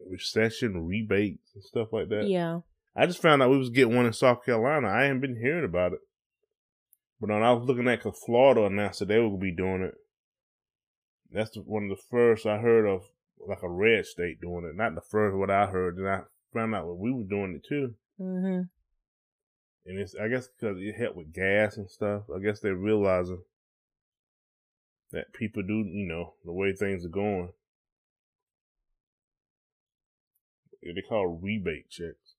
recession 0.09 0.87
rebates 0.87 1.51
and 1.55 1.65
stuff 1.65 1.89
like 1.93 2.09
that. 2.11 2.29
Yeah. 2.29 2.61
I 2.95 3.07
just 3.07 3.21
found 3.21 3.43
out 3.43 3.51
we 3.51 3.59
was 3.59 3.71
getting 3.71 3.97
one 3.97 4.07
in 4.07 4.13
South 4.13 4.45
Carolina. 4.45 4.87
I 4.87 5.07
ain't 5.07 5.21
been 5.21 5.41
hearing 5.41 5.65
about 5.65 5.95
it. 5.95 5.99
But 7.21 7.31
when 7.31 7.43
I 7.43 7.53
was 7.53 7.67
looking 7.67 7.89
at, 7.89 8.03
cause 8.03 8.21
Florida 8.25 8.65
announced 8.65 9.01
that 9.01 9.09
they 9.09 9.19
would 9.19 9.41
be 9.41 9.53
doing 9.53 9.83
it. 9.83 9.95
That's 11.33 11.51
the, 11.51 11.61
one 11.61 11.85
of 11.85 11.91
the 11.91 12.03
first 12.11 12.47
I 12.47 12.59
heard 12.59 12.87
of, 12.87 13.05
like 13.45 13.63
a 13.63 13.69
red 13.69 14.07
state 14.07 14.41
doing 14.41 14.65
it. 14.65 14.77
Not 14.77 14.95
the 14.95 15.01
first 15.01 15.37
what 15.37 15.51
I 15.51 15.67
heard. 15.67 15.97
Then 15.97 16.07
I 16.07 16.21
found 16.53 16.75
out 16.75 16.87
that 16.87 16.95
we 16.95 17.11
were 17.11 17.25
doing 17.25 17.55
it 17.57 17.67
too. 17.67 17.95
hmm 18.19 18.63
And 19.87 19.99
it's, 19.99 20.15
I 20.15 20.29
guess, 20.29 20.49
because 20.49 20.77
it 20.79 20.95
helped 20.97 21.17
with 21.17 21.33
gas 21.33 21.77
and 21.77 21.91
stuff. 21.91 22.25
I 22.33 22.39
guess 22.41 22.61
they're 22.61 22.77
realizing 22.77 23.43
that 25.13 25.33
people 25.35 25.63
do, 25.63 25.85
you 25.87 26.07
know, 26.07 26.35
the 26.45 26.53
way 26.53 26.73
things 26.73 27.05
are 27.05 27.11
going. 27.11 27.51
They 30.83 31.03
call 31.03 31.27
rebate 31.27 31.91
checks. 31.91 32.35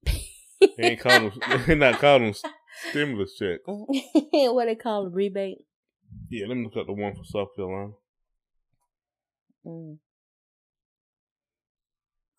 They 0.78 0.84
ain't 0.84 1.00
call 1.00 1.30
them. 1.30 1.32
They 1.68 1.76
not 1.76 2.00
call 2.00 2.20
them 2.20 2.34
stimulus 2.90 3.36
checks. 3.38 3.62
what 3.66 4.66
they 4.66 4.76
call 4.76 5.06
a 5.06 5.10
rebate? 5.10 5.60
Yeah, 6.30 6.48
let 6.48 6.58
me 6.58 6.64
look 6.64 6.78
up 6.78 6.88
the 6.88 6.94
one 6.94 7.16
for 7.16 7.24
South 7.24 7.56
Carolina. 7.56 7.94
Mm. 9.66 9.94
Of 9.94 10.00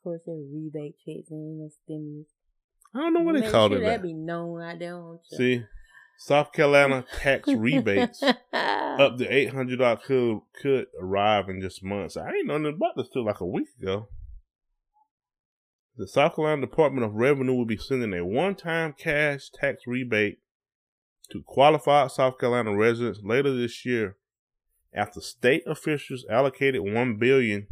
course, 0.02 0.22
they're 0.26 0.34
rebate 0.34 0.96
checks 0.98 1.30
and 1.30 1.40
ain't 1.40 1.60
no 1.60 1.70
stimulus. 1.84 2.26
I 2.94 2.98
don't 2.98 3.14
know 3.14 3.20
what 3.20 3.34
they 3.34 3.40
Make 3.40 3.50
call 3.50 3.70
sure 3.70 3.78
it. 3.78 3.84
That 3.84 4.02
be 4.02 4.12
known 4.12 4.60
out 4.60 4.78
there, 4.78 4.90
don't 4.90 5.20
you? 5.30 5.38
See, 5.38 5.64
South 6.18 6.52
Carolina 6.52 7.06
tax 7.18 7.48
rebates 7.48 8.22
up 9.00 9.18
to 9.18 9.26
eight 9.28 9.50
hundred 9.50 9.78
dollars 9.78 10.00
could 10.06 10.40
could 10.60 10.86
arrive 11.00 11.48
in 11.48 11.60
just 11.60 11.82
months. 11.82 12.16
I 12.16 12.28
ain't 12.30 12.46
know 12.46 12.58
nothing 12.58 12.76
about 12.76 12.96
this 12.96 13.08
till 13.12 13.24
like 13.24 13.40
a 13.40 13.46
week 13.46 13.68
ago. 13.80 14.08
The 15.96 16.08
South 16.08 16.34
Carolina 16.34 16.62
Department 16.62 17.06
of 17.06 17.14
Revenue 17.14 17.54
will 17.54 17.66
be 17.66 17.76
sending 17.76 18.12
a 18.12 18.24
one-time 18.24 18.94
cash 18.98 19.50
tax 19.50 19.82
rebate 19.86 20.38
to 21.30 21.42
qualified 21.42 22.10
South 22.10 22.38
Carolina 22.38 22.76
residents 22.76 23.20
later 23.22 23.54
this 23.54 23.86
year, 23.86 24.16
after 24.92 25.20
state 25.20 25.62
officials 25.66 26.24
allocated 26.28 26.80
one 26.80 27.16
billion 27.16 27.68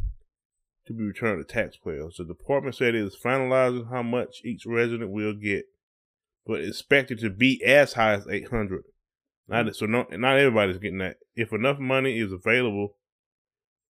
to 0.87 0.93
be 0.93 1.03
returned 1.03 1.45
to 1.45 1.53
taxpayers. 1.53 2.15
The 2.17 2.25
department 2.25 2.75
said 2.75 2.95
it 2.95 3.03
is 3.03 3.17
finalizing 3.21 3.89
how 3.89 4.03
much 4.03 4.41
each 4.43 4.65
resident 4.65 5.11
will 5.11 5.33
get, 5.33 5.65
but 6.45 6.61
expected 6.61 7.19
to 7.19 7.29
be 7.29 7.63
as 7.63 7.93
high 7.93 8.13
as 8.13 8.27
eight 8.29 8.49
hundred. 8.49 8.83
Not 9.47 9.75
so 9.75 9.85
not 9.85 10.11
not 10.17 10.37
everybody's 10.37 10.77
getting 10.77 10.99
that. 10.99 11.17
If 11.35 11.51
enough 11.51 11.79
money 11.79 12.17
is 12.19 12.31
available 12.31 12.95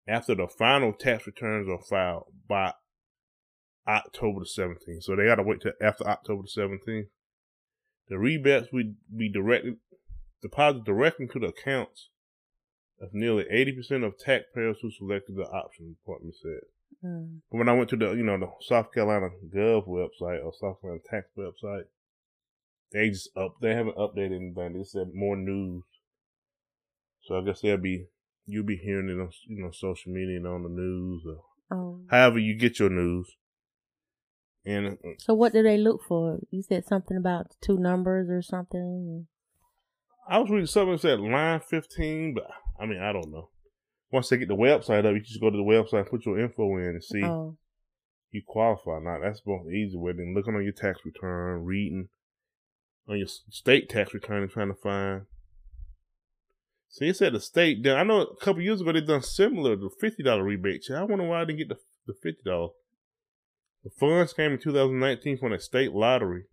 after 0.07 0.35
the 0.35 0.47
final 0.47 0.93
tax 0.93 1.27
returns 1.27 1.69
are 1.69 1.81
filed 1.81 2.25
by 2.47 2.73
October 3.87 4.39
the 4.41 4.45
seventeenth, 4.45 5.03
so 5.03 5.15
they 5.15 5.25
got 5.25 5.35
to 5.35 5.43
wait 5.43 5.61
till 5.61 5.73
after 5.81 6.07
October 6.07 6.43
the 6.43 6.49
seventeenth. 6.49 7.07
The 8.09 8.17
rebates 8.17 8.69
would 8.73 8.95
be 9.15 9.31
directed 9.31 9.77
deposited 10.41 10.85
directly 10.85 11.27
to 11.27 11.39
the 11.39 11.47
accounts 11.47 12.09
of 12.99 13.09
nearly 13.13 13.45
eighty 13.49 13.71
percent 13.71 14.03
of 14.03 14.17
taxpayers 14.17 14.77
who 14.81 14.91
selected 14.91 15.35
the 15.35 15.43
option. 15.43 15.87
The 15.87 15.95
department 15.95 16.35
said. 16.41 17.05
Mm. 17.05 17.39
But 17.51 17.57
when 17.57 17.69
I 17.69 17.73
went 17.73 17.89
to 17.91 17.95
the 17.95 18.11
you 18.11 18.23
know 18.23 18.39
the 18.39 18.49
South 18.61 18.91
Carolina 18.91 19.29
Gov 19.53 19.87
website 19.87 20.43
or 20.43 20.53
South 20.59 20.81
Carolina 20.81 21.03
tax 21.09 21.27
website, 21.37 21.83
they 22.93 23.09
just 23.09 23.29
up 23.35 23.55
they 23.61 23.73
haven't 23.73 23.97
updated 23.97 24.35
anything. 24.37 24.77
They 24.77 24.83
said 24.83 25.07
more 25.13 25.35
news. 25.35 25.83
So 27.23 27.37
I 27.39 27.43
guess 27.43 27.61
they'll 27.61 27.77
be 27.77 28.05
you'll 28.45 28.65
be 28.65 28.77
hearing 28.77 29.09
it 29.09 29.19
on 29.21 29.29
you 29.47 29.63
know 29.63 29.71
social 29.71 30.11
media 30.11 30.37
and 30.37 30.47
on 30.47 30.63
the 30.63 30.69
news 30.69 31.23
or 31.27 31.37
Oh. 31.71 32.01
however 32.09 32.37
you 32.39 32.55
get 32.55 32.77
your 32.79 32.89
news. 32.89 33.35
And 34.65 34.97
uh, 35.03 35.09
So 35.17 35.33
what 35.33 35.53
do 35.53 35.63
they 35.63 35.77
look 35.77 36.01
for? 36.07 36.39
You 36.51 36.61
said 36.61 36.85
something 36.85 37.17
about 37.17 37.47
two 37.61 37.77
numbers 37.77 38.29
or 38.29 38.41
something. 38.41 39.27
I 40.29 40.39
was 40.39 40.49
reading 40.49 40.67
something 40.67 40.93
that 40.93 41.01
said 41.01 41.19
line 41.19 41.59
fifteen, 41.61 42.33
but 42.33 42.47
I 42.79 42.85
mean 42.85 42.99
I 43.01 43.11
don't 43.11 43.31
know. 43.31 43.49
Once 44.11 44.29
they 44.29 44.37
get 44.37 44.47
the 44.47 44.55
website 44.55 45.05
up, 45.05 45.13
you 45.15 45.21
just 45.21 45.41
go 45.41 45.49
to 45.49 45.57
the 45.57 45.63
website 45.63 46.01
and 46.01 46.09
put 46.09 46.25
your 46.25 46.39
info 46.39 46.77
in 46.77 46.83
and 46.89 47.03
see 47.03 47.23
Oh. 47.23 47.57
you 48.31 48.43
qualify. 48.47 48.99
Now 49.01 49.19
that's 49.23 49.41
both 49.41 49.67
easy 49.67 49.97
way 49.97 50.11
than 50.13 50.33
looking 50.35 50.53
on 50.55 50.63
your 50.63 50.73
tax 50.73 50.99
return, 51.05 51.63
reading 51.65 52.09
on 53.07 53.17
your 53.17 53.27
state 53.27 53.89
tax 53.89 54.13
return 54.13 54.43
and 54.43 54.51
trying 54.51 54.69
to 54.69 54.75
find. 54.75 55.21
See, 56.89 57.07
it 57.09 57.17
said 57.17 57.33
the 57.33 57.39
state. 57.39 57.83
Then 57.83 57.97
I 57.97 58.03
know 58.03 58.21
a 58.21 58.35
couple 58.37 58.61
years 58.61 58.81
ago 58.81 58.91
they 58.93 59.01
done 59.01 59.23
similar 59.23 59.75
to 59.75 59.89
fifty 59.99 60.23
dollar 60.23 60.43
rebate. 60.43 60.83
check. 60.83 60.97
I 60.97 61.03
wonder 61.03 61.27
why 61.27 61.41
I 61.41 61.45
didn't 61.45 61.59
get 61.59 61.69
the 61.69 61.77
the 62.07 62.13
fifty 62.13 62.41
dollars. 62.45 62.71
The 63.83 63.89
funds 63.99 64.31
came 64.33 64.53
in 64.53 64.59
2019 64.59 65.37
from 65.39 65.51
the 65.51 65.59
state 65.59 65.91
lottery, 65.91 66.43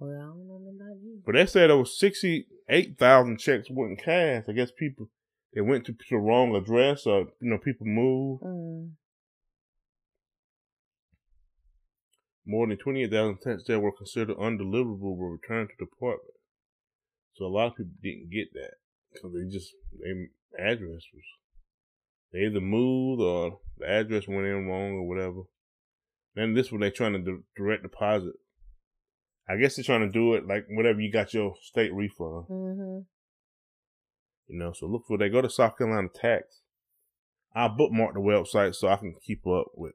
Well, 0.00 0.10
I 0.10 0.22
don't 0.22 0.48
know 0.48 0.56
about 0.74 0.96
you. 1.00 1.22
but 1.24 1.36
they 1.36 1.46
said 1.46 1.70
there 1.70 1.76
was 1.76 1.96
68,000 1.96 3.38
checks 3.38 3.68
wouldn't 3.70 4.02
cash. 4.02 4.42
I 4.48 4.52
guess 4.52 4.72
people 4.76 5.10
they 5.54 5.60
went 5.60 5.86
to 5.86 5.94
the 6.10 6.16
wrong 6.16 6.56
address, 6.56 7.06
or 7.06 7.28
you 7.40 7.50
know 7.50 7.58
people 7.58 7.86
moved. 7.86 8.42
Mm. 8.42 8.90
More 12.48 12.66
than 12.66 12.78
28,000 12.78 13.40
texts 13.42 13.68
that 13.68 13.78
were 13.78 13.92
considered 13.92 14.38
undeliverable 14.38 15.14
were 15.18 15.32
returned 15.32 15.68
to 15.68 15.74
the 15.78 15.84
department. 15.84 16.34
So 17.34 17.44
a 17.44 17.46
lot 17.46 17.66
of 17.66 17.76
people 17.76 17.92
didn't 18.02 18.30
get 18.30 18.54
that 18.54 18.76
because 19.12 19.34
they 19.34 19.52
just 19.52 19.74
their 20.00 20.28
address 20.58 21.02
was 21.12 21.24
they 22.32 22.40
either 22.40 22.62
moved 22.62 23.20
or 23.20 23.60
the 23.76 23.86
address 23.86 24.26
went 24.26 24.46
in 24.46 24.66
wrong 24.66 24.94
or 24.94 25.06
whatever. 25.06 25.42
Then 26.34 26.54
this 26.54 26.72
one 26.72 26.80
they 26.80 26.90
trying 26.90 27.12
to 27.12 27.18
do 27.18 27.44
direct 27.54 27.82
deposit. 27.82 28.34
I 29.46 29.56
guess 29.56 29.76
they're 29.76 29.84
trying 29.84 30.06
to 30.06 30.12
do 30.12 30.32
it 30.32 30.46
like 30.46 30.64
whatever 30.70 31.00
you 31.00 31.12
got 31.12 31.34
your 31.34 31.54
state 31.60 31.92
refund. 31.92 32.46
hmm 32.48 33.00
You 34.46 34.58
know, 34.58 34.72
so 34.72 34.86
look 34.86 35.04
for 35.06 35.18
they 35.18 35.28
go 35.28 35.42
to 35.42 35.50
South 35.50 35.76
Carolina 35.76 36.08
tax. 36.14 36.60
I'll 37.54 37.68
bookmark 37.68 38.14
the 38.14 38.20
website 38.20 38.74
so 38.74 38.88
I 38.88 38.96
can 38.96 39.16
keep 39.22 39.46
up 39.46 39.66
with. 39.74 39.92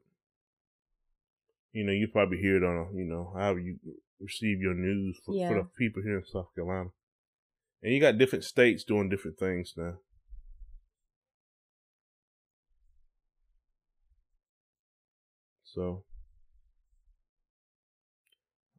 You 1.74 1.84
know, 1.84 1.92
you 1.92 2.06
probably 2.06 2.38
hear 2.38 2.56
it 2.56 2.62
on, 2.62 2.76
a, 2.76 2.96
you 2.96 3.04
know, 3.04 3.32
however 3.36 3.58
you 3.58 3.78
receive 4.20 4.60
your 4.60 4.74
news 4.74 5.18
for, 5.26 5.34
Yeah. 5.34 5.48
for 5.48 5.54
the 5.56 5.68
people 5.76 6.02
here 6.02 6.18
in 6.18 6.24
South 6.24 6.54
Carolina. 6.54 6.90
And 7.82 7.92
you 7.92 8.00
got 8.00 8.16
different 8.16 8.44
states 8.44 8.84
doing 8.84 9.08
different 9.08 9.38
things 9.38 9.74
now. 9.76 9.98
So, 15.64 16.04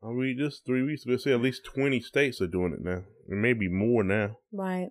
I'll 0.01 0.13
read 0.13 0.39
this 0.39 0.61
three 0.65 0.83
weeks 0.83 1.03
ago. 1.03 1.15
It 1.15 1.21
said 1.21 1.33
at 1.33 1.41
least 1.41 1.65
20 1.65 1.99
states 1.99 2.39
are 2.41 2.47
doing 2.47 2.73
it 2.73 2.81
now. 2.83 3.03
And 3.27 3.41
maybe 3.41 3.67
more 3.67 4.03
now. 4.03 4.37
Right. 4.53 4.89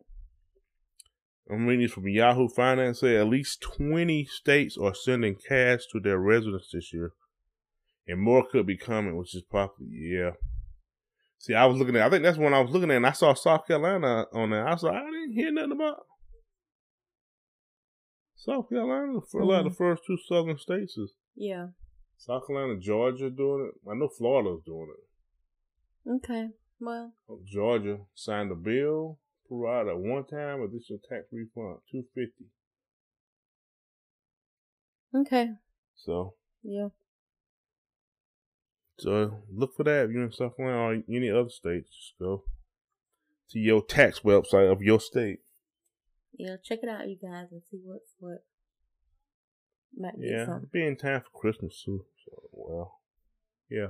I'm 1.51 1.67
reading 1.67 1.85
this 1.87 1.93
from 1.93 2.09
Yahoo 2.09 2.49
Finance. 2.49 3.01
Say 3.01 3.17
at 3.17 3.29
least 3.29 3.63
20 3.63 4.25
states 4.27 4.77
are 4.77 4.95
sending 4.95 5.37
cash 5.37 5.87
to 5.93 6.01
their 6.01 6.19
residents 6.19 6.71
this 6.73 6.93
year, 6.93 7.13
and 8.07 8.21
more 8.21 8.47
could 8.51 8.67
be 8.67 8.77
coming, 8.77 9.17
which 9.17 9.35
is 9.35 9.43
probably 9.51 9.87
yeah. 9.91 10.31
See, 11.39 11.55
I 11.55 11.67
was 11.67 11.79
looking 11.79 11.97
at. 11.97 12.07
I 12.07 12.11
think 12.11 12.23
that's 12.23 12.39
when 12.39 12.55
I 12.55 12.61
was 12.61 12.71
looking 12.71 12.91
at, 12.91 12.97
and 12.97 13.07
I 13.07 13.13
saw 13.13 13.35
South 13.35 13.67
Carolina 13.67 14.27
on 14.33 14.51
there. 14.51 14.67
I 14.67 14.73
was 14.73 14.83
like, 14.83 14.95
I 14.95 15.05
didn't 15.05 15.33
hear 15.33 15.53
nothing 15.53 15.73
about 15.73 15.97
South 18.37 18.69
Carolina 18.69 19.21
for 19.31 19.41
a 19.41 19.47
lot 19.47 19.59
of 19.59 19.65
the 19.65 19.71
mm-hmm. 19.71 19.77
first 19.77 20.03
two 20.07 20.19
southern 20.29 20.59
states. 20.59 20.97
Is 20.97 21.13
Yeah. 21.35 21.69
South 22.17 22.47
Carolina, 22.47 22.79
Georgia 22.81 23.31
doing 23.31 23.71
it. 23.71 23.91
I 23.91 23.95
know 23.95 24.09
Florida's 24.09 24.63
doing 24.65 24.89
it. 24.97 26.11
Okay. 26.11 26.49
Well, 26.81 27.13
oh, 27.29 27.41
Georgia 27.47 27.99
signed 28.15 28.53
a 28.53 28.55
bill 28.55 29.19
provide 29.47 29.89
a 29.89 29.97
one-time 29.97 30.63
additional 30.63 31.01
tax 31.09 31.25
refund, 31.33 31.79
two 31.91 32.05
fifty. 32.15 32.47
okay. 35.15 35.51
So, 35.97 36.35
Yeah. 36.63 36.89
So 38.99 39.43
look 39.53 39.75
for 39.77 39.85
that. 39.85 40.07
If 40.07 40.11
you're 40.13 40.25
in 40.25 40.33
South 40.33 40.57
Carolina 40.57 41.01
or 41.01 41.15
any 41.17 41.31
other 41.31 41.49
states, 41.51 41.89
just 41.91 42.15
go 42.21 42.45
to 43.51 43.59
your 43.59 43.83
tax 43.85 44.21
website 44.21 44.71
of 44.71 44.83
your 44.83 45.01
state. 45.01 45.41
Yeah. 46.37 46.57
Check 46.65 46.81
it 46.83 46.89
out, 46.89 47.09
you 47.09 47.17
guys, 47.21 47.47
and 47.53 47.63
see 47.71 47.81
what's 47.85 48.15
what. 48.19 48.45
Might 49.97 50.19
be 50.21 50.27
Yeah, 50.29 50.47
something. 50.47 50.69
be 50.73 50.85
in 50.87 50.97
time 50.97 51.21
for 51.23 51.39
Christmas 51.39 51.81
too. 51.85 52.05
So, 52.25 52.33
well, 52.53 53.01
yeah, 53.71 53.89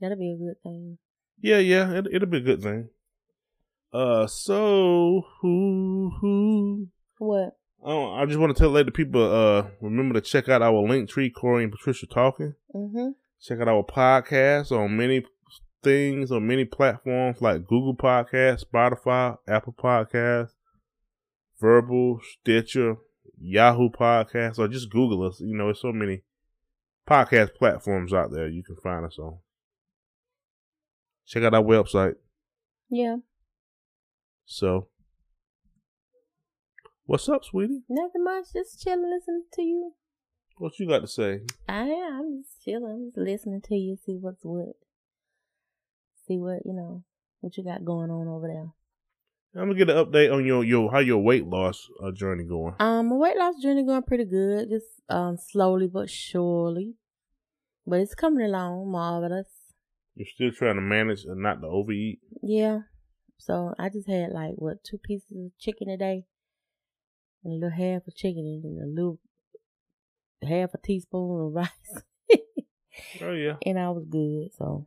That'll 0.00 0.16
be 0.18 0.32
a 0.32 0.36
good 0.38 0.62
thing. 0.62 0.98
yeah, 1.40 1.58
yeah. 1.58 1.90
It, 1.92 2.06
it'll 2.12 2.28
be 2.28 2.36
a 2.38 2.40
good 2.42 2.62
thing. 2.62 2.90
Uh, 3.92 4.26
so 4.26 5.22
who 5.40 6.12
who? 6.20 6.88
What? 7.18 7.57
Oh, 7.82 8.12
I 8.12 8.26
just 8.26 8.38
want 8.38 8.56
to 8.56 8.60
tell 8.60 8.70
later 8.70 8.90
people. 8.90 9.22
Uh, 9.22 9.68
remember 9.80 10.14
to 10.14 10.20
check 10.20 10.48
out 10.48 10.62
our 10.62 10.80
link 10.80 11.08
tree, 11.08 11.30
Corey 11.30 11.62
and 11.64 11.72
Patricia 11.72 12.06
talking. 12.06 12.54
Mm-hmm. 12.74 13.10
Check 13.40 13.60
out 13.60 13.68
our 13.68 13.84
podcast 13.84 14.72
on 14.72 14.96
many 14.96 15.24
things 15.82 16.32
on 16.32 16.46
many 16.46 16.64
platforms 16.64 17.40
like 17.40 17.66
Google 17.66 17.94
Podcasts, 17.94 18.64
Spotify, 18.64 19.38
Apple 19.46 19.74
Podcasts, 19.74 20.52
Vurbl, 21.62 22.18
Stitcher, 22.22 22.96
Yahoo 23.40 23.88
Podcasts, 23.90 24.58
or 24.58 24.68
just 24.68 24.90
Google 24.90 25.26
us. 25.26 25.40
You 25.40 25.56
know, 25.56 25.66
there's 25.66 25.80
so 25.80 25.92
many 25.92 26.22
podcast 27.08 27.54
platforms 27.54 28.12
out 28.12 28.32
there 28.32 28.48
you 28.48 28.62
can 28.62 28.76
find 28.76 29.04
us 29.04 29.18
on. 29.18 29.38
Check 31.26 31.42
out 31.42 31.54
our 31.54 31.62
website. 31.62 32.14
Yeah. 32.90 33.16
So, 34.46 34.88
what's 37.08 37.28
up, 37.28 37.42
sweetie? 37.42 37.80
Nothing 37.88 38.22
much. 38.22 38.52
Just 38.52 38.82
chilling, 38.82 39.10
listening 39.10 39.44
to 39.54 39.62
you. 39.62 39.92
What 40.58 40.78
you 40.78 40.86
got 40.86 41.00
to 41.00 41.06
say? 41.06 41.40
I 41.66 41.84
am. 41.84 42.20
I'm 42.20 42.42
just 42.42 42.62
chilling. 42.62 43.06
Just 43.08 43.16
listening 43.16 43.62
to 43.62 43.74
you. 43.74 43.96
See 44.04 44.18
what's 44.20 44.44
what. 44.44 44.76
See 46.26 46.36
what 46.36 46.60
you 46.66 46.74
know. 46.74 47.04
What 47.40 47.56
you 47.56 47.64
got 47.64 47.84
going 47.84 48.10
on 48.10 48.28
over 48.28 48.46
there. 48.46 48.72
I'm 49.60 49.70
gonna 49.70 49.78
get 49.78 49.88
an 49.88 50.04
update 50.04 50.32
on 50.32 50.44
your 50.44 50.62
your 50.62 50.92
how 50.92 50.98
your 50.98 51.18
weight 51.18 51.46
loss 51.46 51.88
uh, 52.02 52.10
journey 52.12 52.44
going. 52.44 52.74
Um, 52.78 53.08
my 53.08 53.16
weight 53.16 53.38
loss 53.38 53.54
journey 53.62 53.84
going 53.84 54.02
pretty 54.02 54.26
good. 54.26 54.68
Just 54.68 55.00
um 55.08 55.38
slowly 55.38 55.88
but 55.88 56.10
surely, 56.10 56.94
but 57.86 58.00
it's 58.00 58.14
coming 58.14 58.44
along 58.44 58.90
marvelous. 58.90 59.48
You're 60.14 60.26
still 60.26 60.50
trying 60.50 60.74
to 60.74 60.82
manage 60.82 61.24
and 61.24 61.40
not 61.40 61.62
to 61.62 61.68
overeat. 61.68 62.18
Yeah. 62.42 62.80
So 63.38 63.72
I 63.78 63.88
just 63.88 64.08
had 64.08 64.32
like 64.32 64.54
what 64.56 64.84
two 64.84 64.98
pieces 64.98 65.30
of 65.32 65.58
chicken 65.58 65.88
a 65.88 65.96
day, 65.96 66.24
and 67.44 67.52
a 67.52 67.56
little 67.56 67.70
half 67.76 68.06
of 68.06 68.14
chicken 68.14 68.60
and 68.64 68.82
a 68.82 68.86
little 68.94 69.18
half 70.42 70.74
a 70.74 70.78
teaspoon 70.78 71.46
of 71.46 71.52
rice, 71.52 72.02
Oh 73.22 73.32
yeah. 73.32 73.56
and 73.64 73.78
I 73.78 73.90
was 73.90 74.04
good. 74.08 74.48
So 74.56 74.86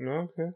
okay. 0.00 0.50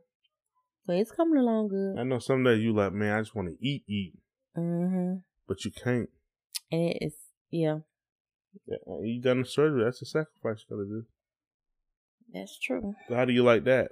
so 0.86 0.92
it's 0.92 1.12
coming 1.12 1.38
along 1.38 1.68
good. 1.68 1.98
I 1.98 2.04
know 2.04 2.18
some 2.18 2.44
days 2.44 2.60
you 2.62 2.72
like, 2.74 2.92
man, 2.92 3.16
I 3.16 3.20
just 3.20 3.34
want 3.34 3.48
to 3.48 3.66
eat, 3.66 3.84
eat, 3.88 4.14
Mhm. 4.56 5.22
but 5.46 5.64
you 5.64 5.70
can't. 5.70 6.10
And 6.70 6.94
it's 7.00 7.16
yeah, 7.50 7.80
Yeah, 8.66 8.76
You 9.02 9.20
done 9.20 9.40
the 9.40 9.44
surgery. 9.46 9.84
That's 9.84 10.02
a 10.02 10.06
sacrifice 10.06 10.64
you 10.68 10.76
gotta 10.76 10.88
do. 10.88 11.04
that's 12.32 12.58
true. 12.58 12.94
So 13.08 13.14
how 13.14 13.24
do 13.24 13.32
you 13.32 13.42
like 13.42 13.64
that? 13.64 13.90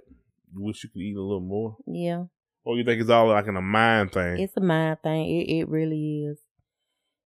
You 0.53 0.62
wish 0.62 0.83
you 0.83 0.90
could 0.90 1.03
eat 1.03 1.16
a 1.16 1.20
little 1.22 1.40
more, 1.40 1.76
Yeah, 1.87 2.24
or 2.64 2.76
you 2.76 2.85
think 2.85 3.00
it's 3.00 3.11
all 3.11 3.29
like 3.29 3.46
in 3.46 3.57
a 3.57 3.62
mind 3.62 4.12
thing? 4.12 4.38
it's 4.38 4.57
a 4.57 4.61
mind 4.61 4.98
thing. 5.03 5.29
It 5.29 5.61
it 5.61 5.68
really 5.68 6.24
is. 6.24 6.38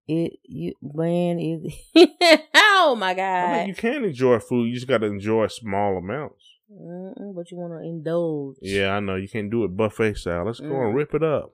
It 0.09 0.39
you 0.43 0.75
man 0.83 1.39
is 1.39 1.73
oh 2.55 2.97
my 2.99 3.11
I 3.11 3.15
god. 3.15 3.53
mean, 3.59 3.69
you 3.69 3.75
can 3.75 4.05
enjoy 4.05 4.39
food. 4.41 4.67
You 4.69 4.75
just 4.75 4.89
gotta 4.89 5.07
enjoy 5.07 5.47
small 5.47 5.97
amounts. 5.97 6.45
Mm-mm, 6.71 7.35
but 7.35 7.51
you 7.51 7.57
want 7.59 7.75
to 7.75 7.87
indulge. 7.89 8.57
Yeah, 8.63 8.97
I 8.97 9.01
know 9.01 9.17
you 9.17 9.29
can't 9.29 9.51
do 9.51 9.65
it 9.65 9.77
buffet 9.77 10.15
style. 10.17 10.47
Let's 10.47 10.59
go 10.61 10.67
and 10.67 10.93
Mm. 10.93 10.95
rip 10.95 11.15
it 11.15 11.23
up. 11.23 11.53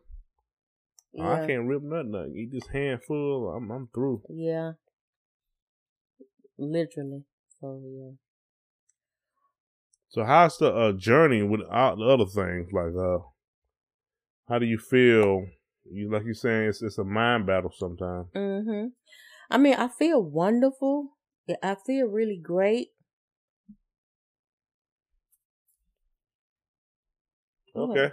Oh. 1.18 1.24
I 1.24 1.46
can't 1.46 1.66
rip 1.66 1.82
nothing 1.82 2.14
up. 2.14 2.26
Eat 2.34 2.50
this 2.52 2.66
handful. 2.68 3.52
I'm 3.56 3.70
I'm 3.70 3.88
through. 3.92 4.22
Yeah. 4.30 4.72
Literally. 6.56 7.24
So 7.60 7.80
yeah. 7.84 8.10
So 10.10 10.24
how's 10.24 10.56
the 10.58 10.72
uh, 10.72 10.92
journey 10.92 11.42
with 11.42 11.60
all 11.70 11.96
the 11.96 12.04
other 12.04 12.24
things? 12.24 12.72
Like, 12.72 12.94
uh, 12.98 13.18
how 14.48 14.58
do 14.58 14.64
you 14.66 14.78
feel? 14.78 15.46
You 15.90 16.10
like 16.10 16.24
you're 16.24 16.34
saying 16.34 16.68
it's 16.68 16.82
it's 16.82 16.98
a 16.98 17.04
mind 17.04 17.46
battle 17.46 17.72
sometimes. 17.76 18.26
Mm-hmm. 18.34 18.88
I 19.50 19.58
mean, 19.58 19.74
I 19.74 19.88
feel 19.88 20.22
wonderful. 20.22 21.16
I 21.62 21.76
feel 21.86 22.06
really 22.06 22.40
great. 22.42 22.88
Okay. 27.74 28.10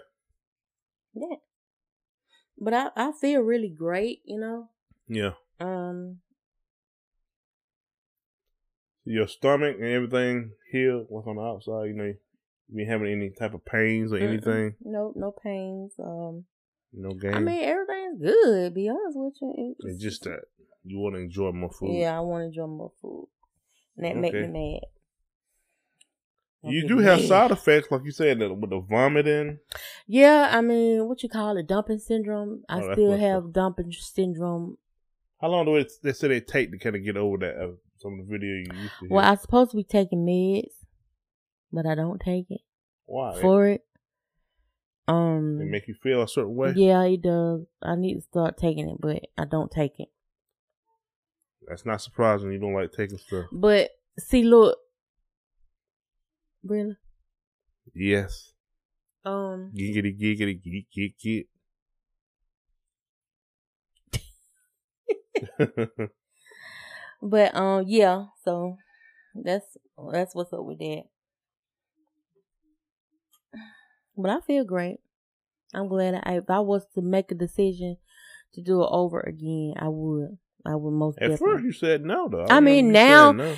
Yeah. 1.14 1.38
But 2.58 2.74
I 2.74 2.90
I 2.96 3.12
feel 3.20 3.42
really 3.42 3.70
great, 3.70 4.22
you 4.26 4.40
know. 4.40 4.70
Yeah. 5.08 5.32
Um 5.60 6.20
Your 9.04 9.28
stomach 9.28 9.76
and 9.80 9.86
everything 9.86 10.52
healed. 10.72 11.08
What's 11.10 11.28
on 11.28 11.36
the 11.36 11.42
outside? 11.42 11.88
You 11.88 11.94
know, 11.94 12.06
you 12.06 12.76
been 12.76 12.88
having 12.88 13.12
any 13.12 13.30
type 13.30 13.54
of 13.54 13.66
pains 13.66 14.14
or 14.14 14.18
anything? 14.18 14.76
No 14.82 15.14
no 15.16 15.32
pains. 15.32 15.94
Um 16.00 16.46
No 16.98 17.14
gain. 17.14 17.34
I 17.34 17.40
mean 17.40 17.64
everything's 17.64 18.22
good, 18.22 18.74
be 18.74 18.90
honest 18.90 19.18
with 19.18 19.34
you. 19.42 19.76
it's 19.80 20.02
just 20.02 20.24
that 20.24 20.42
you 20.84 21.00
want 21.00 21.16
to 21.16 21.22
enjoy 21.22 21.52
more 21.52 21.70
food. 21.72 22.00
Yeah, 22.00 22.18
I 22.18 22.22
want 22.22 22.42
to 22.44 22.46
enjoy 22.48 22.68
more 22.68 22.92
food. 23.02 23.28
And 23.98 24.06
that 24.06 24.16
make 24.16 24.34
Okay. 24.34 24.48
me 24.48 24.48
mad. 24.74 24.82
I 26.64 26.72
You 26.72 26.88
do 26.88 26.98
have 27.00 27.20
mad. 27.20 27.28
side 27.28 27.52
effects, 27.52 27.92
like 27.92 28.04
you 28.06 28.12
said, 28.12 28.40
with 28.40 28.70
the 28.70 28.80
vomiting. 28.80 29.60
Yeah, 30.08 30.50
I 30.52 30.62
mean, 30.62 31.08
what 31.08 31.22
you 31.22 31.30
call 31.30 31.58
it, 31.58 31.68
dumping 31.68 32.00
syndrome. 32.00 32.64
I 32.70 32.82
Oh, 32.82 32.94
still 32.94 33.18
have 33.18 33.54
dumping 33.54 33.92
syndrome. 33.92 34.78
How 35.42 35.50
long 35.50 35.66
do 35.66 35.76
it, 35.76 35.92
they 36.02 36.14
say 36.14 36.28
they 36.30 36.40
take 36.40 36.72
to 36.72 36.78
kind 36.78 36.96
of 36.96 37.04
get 37.04 37.18
over 37.18 37.38
that? 37.40 37.56
Uh, 37.62 37.72
some 37.98 38.20
of 38.20 38.26
the 38.26 38.32
video 38.32 38.50
you 38.56 38.82
used 38.84 38.94
to 39.00 39.06
hear. 39.06 39.10
Well, 39.10 39.26
I'm 39.26 39.38
supposed 39.38 39.72
to 39.72 39.78
be 39.78 39.84
taking 39.84 40.26
meds, 40.26 40.74
but 41.72 41.86
I 41.86 41.94
don't 41.94 42.20
take 42.20 42.50
it 42.50 42.62
Why? 43.06 43.40
for 43.42 43.68
it. 43.68 43.86
Um, 45.08 45.70
make 45.70 45.88
you 45.88 45.94
feel 46.02 46.22
a 46.24 46.28
certain 46.28 46.56
way. 46.56 46.74
yeah, 46.76 47.04
it 47.04 47.22
does. 47.22 47.62
I 47.82 47.96
need 47.96 48.16
to 48.16 48.22
start 48.22 48.58
taking 48.58 48.90
it, 48.90 48.98
but 49.00 49.22
I 49.38 49.46
don't 49.46 49.70
take 49.72 50.00
it. 50.00 50.10
That's 51.68 51.86
not 51.86 52.02
surprising. 52.02 52.52
You 52.52 52.60
don't 52.60 52.74
like 52.74 52.92
taking 52.92 53.18
stuff. 53.18 53.46
But 53.52 53.92
see, 54.20 54.44
look, 54.44 54.78
really, 56.64 56.96
Yes. 57.94 58.54
um, 59.24 59.72
Giggity, 59.76 60.20
giggity, 60.20 60.62
geek, 60.62 60.88
geek, 60.92 61.18
geek. 61.20 61.48
but 67.22 67.56
um, 67.56 67.84
yeah. 67.88 68.26
So 68.44 68.78
that's 69.36 69.78
that's 70.14 70.34
what's 70.36 70.54
up 70.54 70.64
with 70.66 70.80
that. 70.80 71.04
But 74.18 74.32
I 74.32 74.40
feel 74.42 74.64
great. 74.64 74.98
I'm 75.74 75.88
glad 75.88 76.22
I, 76.24 76.38
if 76.38 76.50
I 76.50 76.60
was 76.60 76.86
to 76.96 77.02
make 77.02 77.32
a 77.32 77.36
decision 77.36 77.98
to 78.54 78.62
do 78.62 78.82
it 78.82 78.88
over 78.90 79.20
again, 79.20 79.74
I 79.78 79.88
would. 79.90 80.38
I 80.66 80.76
would 80.76 80.92
most 80.94 81.20
At 81.22 81.30
definitely. 81.30 81.54
first, 81.58 81.64
you 81.66 81.72
said 81.74 82.04
no, 82.04 82.28
though. 82.28 82.48
I 82.50 82.60
mean, 82.60 82.88
you 82.88 82.94
said 82.96 83.08
now- 83.10 83.32
no. 83.34 83.56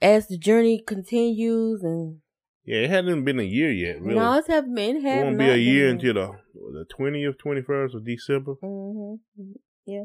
As 0.00 0.28
the 0.28 0.38
journey 0.38 0.80
continues, 0.86 1.82
and 1.82 2.18
Yeah, 2.64 2.82
it 2.82 2.90
hadn't 2.90 3.10
even 3.10 3.24
been 3.24 3.40
a 3.40 3.42
year 3.42 3.72
yet, 3.72 4.00
really. 4.00 4.14
no, 4.14 4.38
it's 4.38 4.46
have 4.46 4.72
been 4.72 5.04
it 5.04 5.24
won't 5.24 5.38
be 5.38 5.48
a 5.48 5.56
year 5.56 5.88
until 5.88 6.14
the 6.14 6.30
the 6.54 6.84
twentieth, 6.88 7.36
twenty 7.38 7.62
first 7.62 7.96
of 7.96 8.04
December. 8.04 8.54
Mm-hmm. 8.62 9.52
Yeah. 9.86 10.04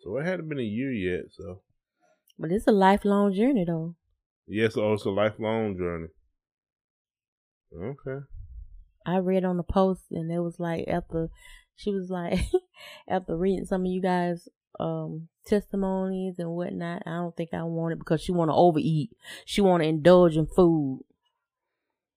So 0.00 0.18
it 0.18 0.26
hadn't 0.26 0.48
been 0.50 0.58
a 0.58 0.62
year 0.62 0.92
yet. 0.92 1.24
So 1.30 1.62
But 2.38 2.50
it's 2.52 2.66
a 2.66 2.72
lifelong 2.72 3.32
journey, 3.32 3.64
though. 3.66 3.96
yes, 4.46 4.76
oh, 4.76 4.92
it's 4.94 5.04
a 5.06 5.10
lifelong 5.10 5.78
journey. 5.78 6.08
Okay. 7.74 8.24
I 9.06 9.18
read 9.18 9.44
on 9.44 9.56
the 9.56 9.62
post 9.62 10.04
and 10.10 10.30
it 10.30 10.40
was 10.40 10.58
like 10.58 10.86
after 10.88 11.28
she 11.76 11.92
was 11.92 12.10
like 12.10 12.38
after 13.08 13.36
reading 13.36 13.64
some 13.64 13.82
of 13.82 13.86
you 13.86 14.02
guys 14.02 14.48
um 14.78 15.28
testimonies 15.46 16.38
and 16.38 16.50
whatnot, 16.50 17.02
I 17.06 17.10
don't 17.10 17.36
think 17.36 17.50
I 17.52 17.62
want 17.62 17.92
it 17.92 17.98
because 17.98 18.22
she 18.22 18.32
wanna 18.32 18.56
overeat. 18.56 19.10
She 19.44 19.60
wanna 19.60 19.84
indulge 19.84 20.36
in 20.36 20.46
food. 20.46 21.02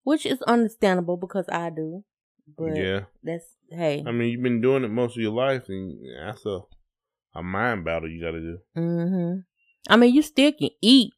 Which 0.04 0.26
is 0.26 0.42
understandable 0.42 1.16
because 1.16 1.46
I 1.50 1.70
do. 1.70 2.04
But 2.58 2.76
yeah. 2.76 3.02
that's 3.24 3.46
hey. 3.70 4.04
I 4.06 4.12
mean, 4.12 4.30
you've 4.30 4.44
been 4.44 4.60
doing 4.60 4.84
it 4.84 4.90
most 4.90 5.16
of 5.16 5.22
your 5.22 5.32
life, 5.32 5.64
and 5.70 5.98
that's 6.28 6.46
a 6.46 6.60
a 7.36 7.42
mind 7.42 7.86
battle 7.86 8.10
you 8.10 8.22
got 8.22 8.32
to 8.32 8.40
do. 8.40 8.58
Mm-hmm. 8.78 9.40
I 9.90 9.96
mean, 9.96 10.14
you 10.14 10.22
still 10.22 10.52
can 10.52 10.70
eat, 10.82 11.14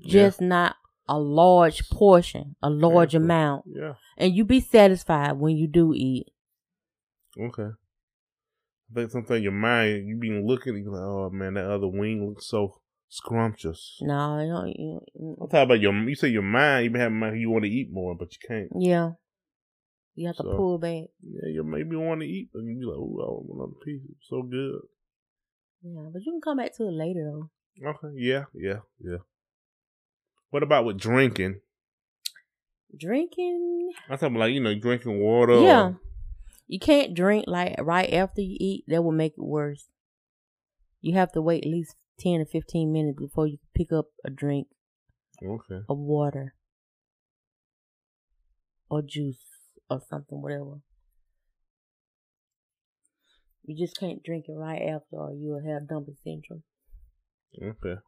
just 0.00 0.40
yeah. 0.40 0.46
not 0.46 0.76
a 1.10 1.18
large 1.18 1.90
portion, 1.90 2.54
a 2.62 2.70
large 2.70 3.14
yeah. 3.14 3.20
amount, 3.20 3.64
Yeah. 3.66 3.94
and 4.16 4.34
you 4.34 4.44
be 4.44 4.60
satisfied 4.60 5.32
when 5.32 5.56
you 5.56 5.66
do 5.66 5.92
eat. 5.92 6.26
Okay. 7.38 7.70
I 8.90 8.94
think 8.94 9.10
something 9.10 9.42
your 9.42 9.52
mind, 9.52 10.06
you 10.06 10.16
been 10.20 10.46
looking, 10.46 10.76
you 10.76 10.90
like, 10.90 11.02
oh 11.02 11.30
man, 11.30 11.54
that 11.54 11.66
other 11.70 11.88
wing 11.88 12.26
looks 12.26 12.48
so 12.48 12.80
scrumptious. 13.08 13.98
No, 14.00 14.14
I 14.14 14.46
don't. 14.46 14.68
You, 14.68 15.00
I'm 15.42 15.48
talking 15.48 15.62
about 15.62 15.80
your. 15.80 15.92
You 16.08 16.14
say 16.14 16.28
your 16.28 16.42
mind. 16.42 16.84
You 16.84 16.98
having 17.00 17.18
mind. 17.18 17.40
You 17.40 17.50
want 17.50 17.64
to 17.64 17.70
eat 17.70 17.88
more, 17.90 18.14
but 18.16 18.28
you 18.32 18.38
can't. 18.48 18.68
yeah, 18.78 19.10
you 20.14 20.28
have 20.28 20.36
to 20.36 20.44
pull 20.44 20.78
back. 20.78 21.04
Yeah, 21.22 21.50
you 21.52 21.64
maybe 21.64 21.96
want 21.96 22.20
to 22.20 22.26
eat, 22.26 22.50
but 22.52 22.60
you 22.60 22.78
be 22.78 22.86
like, 22.86 22.98
oh, 22.98 23.18
I 23.20 23.30
want 23.30 23.58
another 23.58 23.84
piece. 23.84 24.02
It's 24.08 24.28
so 24.28 24.42
good. 24.42 24.80
Yeah, 25.82 26.08
but 26.12 26.22
you 26.24 26.32
can 26.32 26.40
come 26.40 26.58
back 26.58 26.76
to 26.76 26.84
it 26.84 26.92
later 26.92 27.20
though. 27.24 27.50
Okay. 27.90 28.14
Yeah. 28.16 28.44
Yeah. 28.54 28.80
Yeah. 29.00 29.22
What 30.50 30.62
about 30.62 30.84
with 30.84 30.98
drinking? 30.98 31.60
Drinking, 32.96 33.92
I'm 34.08 34.18
talking 34.18 34.34
like 34.36 34.52
you 34.52 34.60
know 34.60 34.74
drinking 34.78 35.20
water. 35.20 35.60
yeah, 35.60 35.82
or- 35.82 36.00
you 36.66 36.78
can't 36.80 37.14
drink 37.14 37.44
like 37.46 37.76
right 37.80 38.12
after 38.12 38.40
you 38.40 38.56
eat. 38.58 38.84
That 38.88 39.02
will 39.02 39.12
make 39.12 39.32
it 39.38 39.42
worse. 39.44 39.88
You 41.00 41.14
have 41.14 41.30
to 41.32 41.40
wait 41.42 41.64
at 41.64 41.70
least 41.70 41.94
ten 42.18 42.40
to 42.40 42.44
fifteen 42.46 42.92
minutes 42.92 43.18
before 43.18 43.46
you 43.46 43.58
pick 43.74 43.92
up 43.92 44.06
a 44.24 44.30
drink 44.30 44.66
Okay. 45.42 45.80
of 45.88 45.98
water 45.98 46.54
or 48.90 49.02
juice 49.02 49.38
or 49.88 50.00
something, 50.10 50.42
whatever. 50.42 50.80
You 53.64 53.76
just 53.78 53.96
can't 53.98 54.22
drink 54.22 54.46
it 54.48 54.52
right 54.56 54.82
after, 54.82 55.16
or 55.16 55.32
you 55.32 55.50
will 55.50 55.64
have 55.72 55.88
dumping 55.88 56.16
syndrome. 56.24 56.64
Okay. 57.62 58.00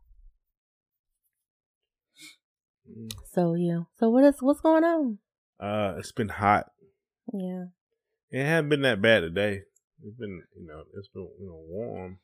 Mm. 2.91 3.13
So 3.33 3.55
yeah. 3.55 3.83
So 3.99 4.11
what 4.11 4.25
is 4.25 4.37
what's 4.41 4.61
going 4.61 4.85
on? 4.85 5.19
Uh, 5.61 5.95
it's 5.99 6.13
been 6.13 6.29
hot. 6.29 6.71
Yeah. 7.33 7.67
It 8.31 8.45
hasn't 8.45 8.71
been 8.71 8.83
that 8.83 9.01
bad 9.03 9.21
today. 9.21 9.63
It's 10.05 10.17
been, 10.19 10.43
you 10.59 10.67
know, 10.67 10.83
it's 10.99 11.09
been, 11.09 11.29
you 11.39 11.47
know, 11.47 11.63
warm. 11.69 12.19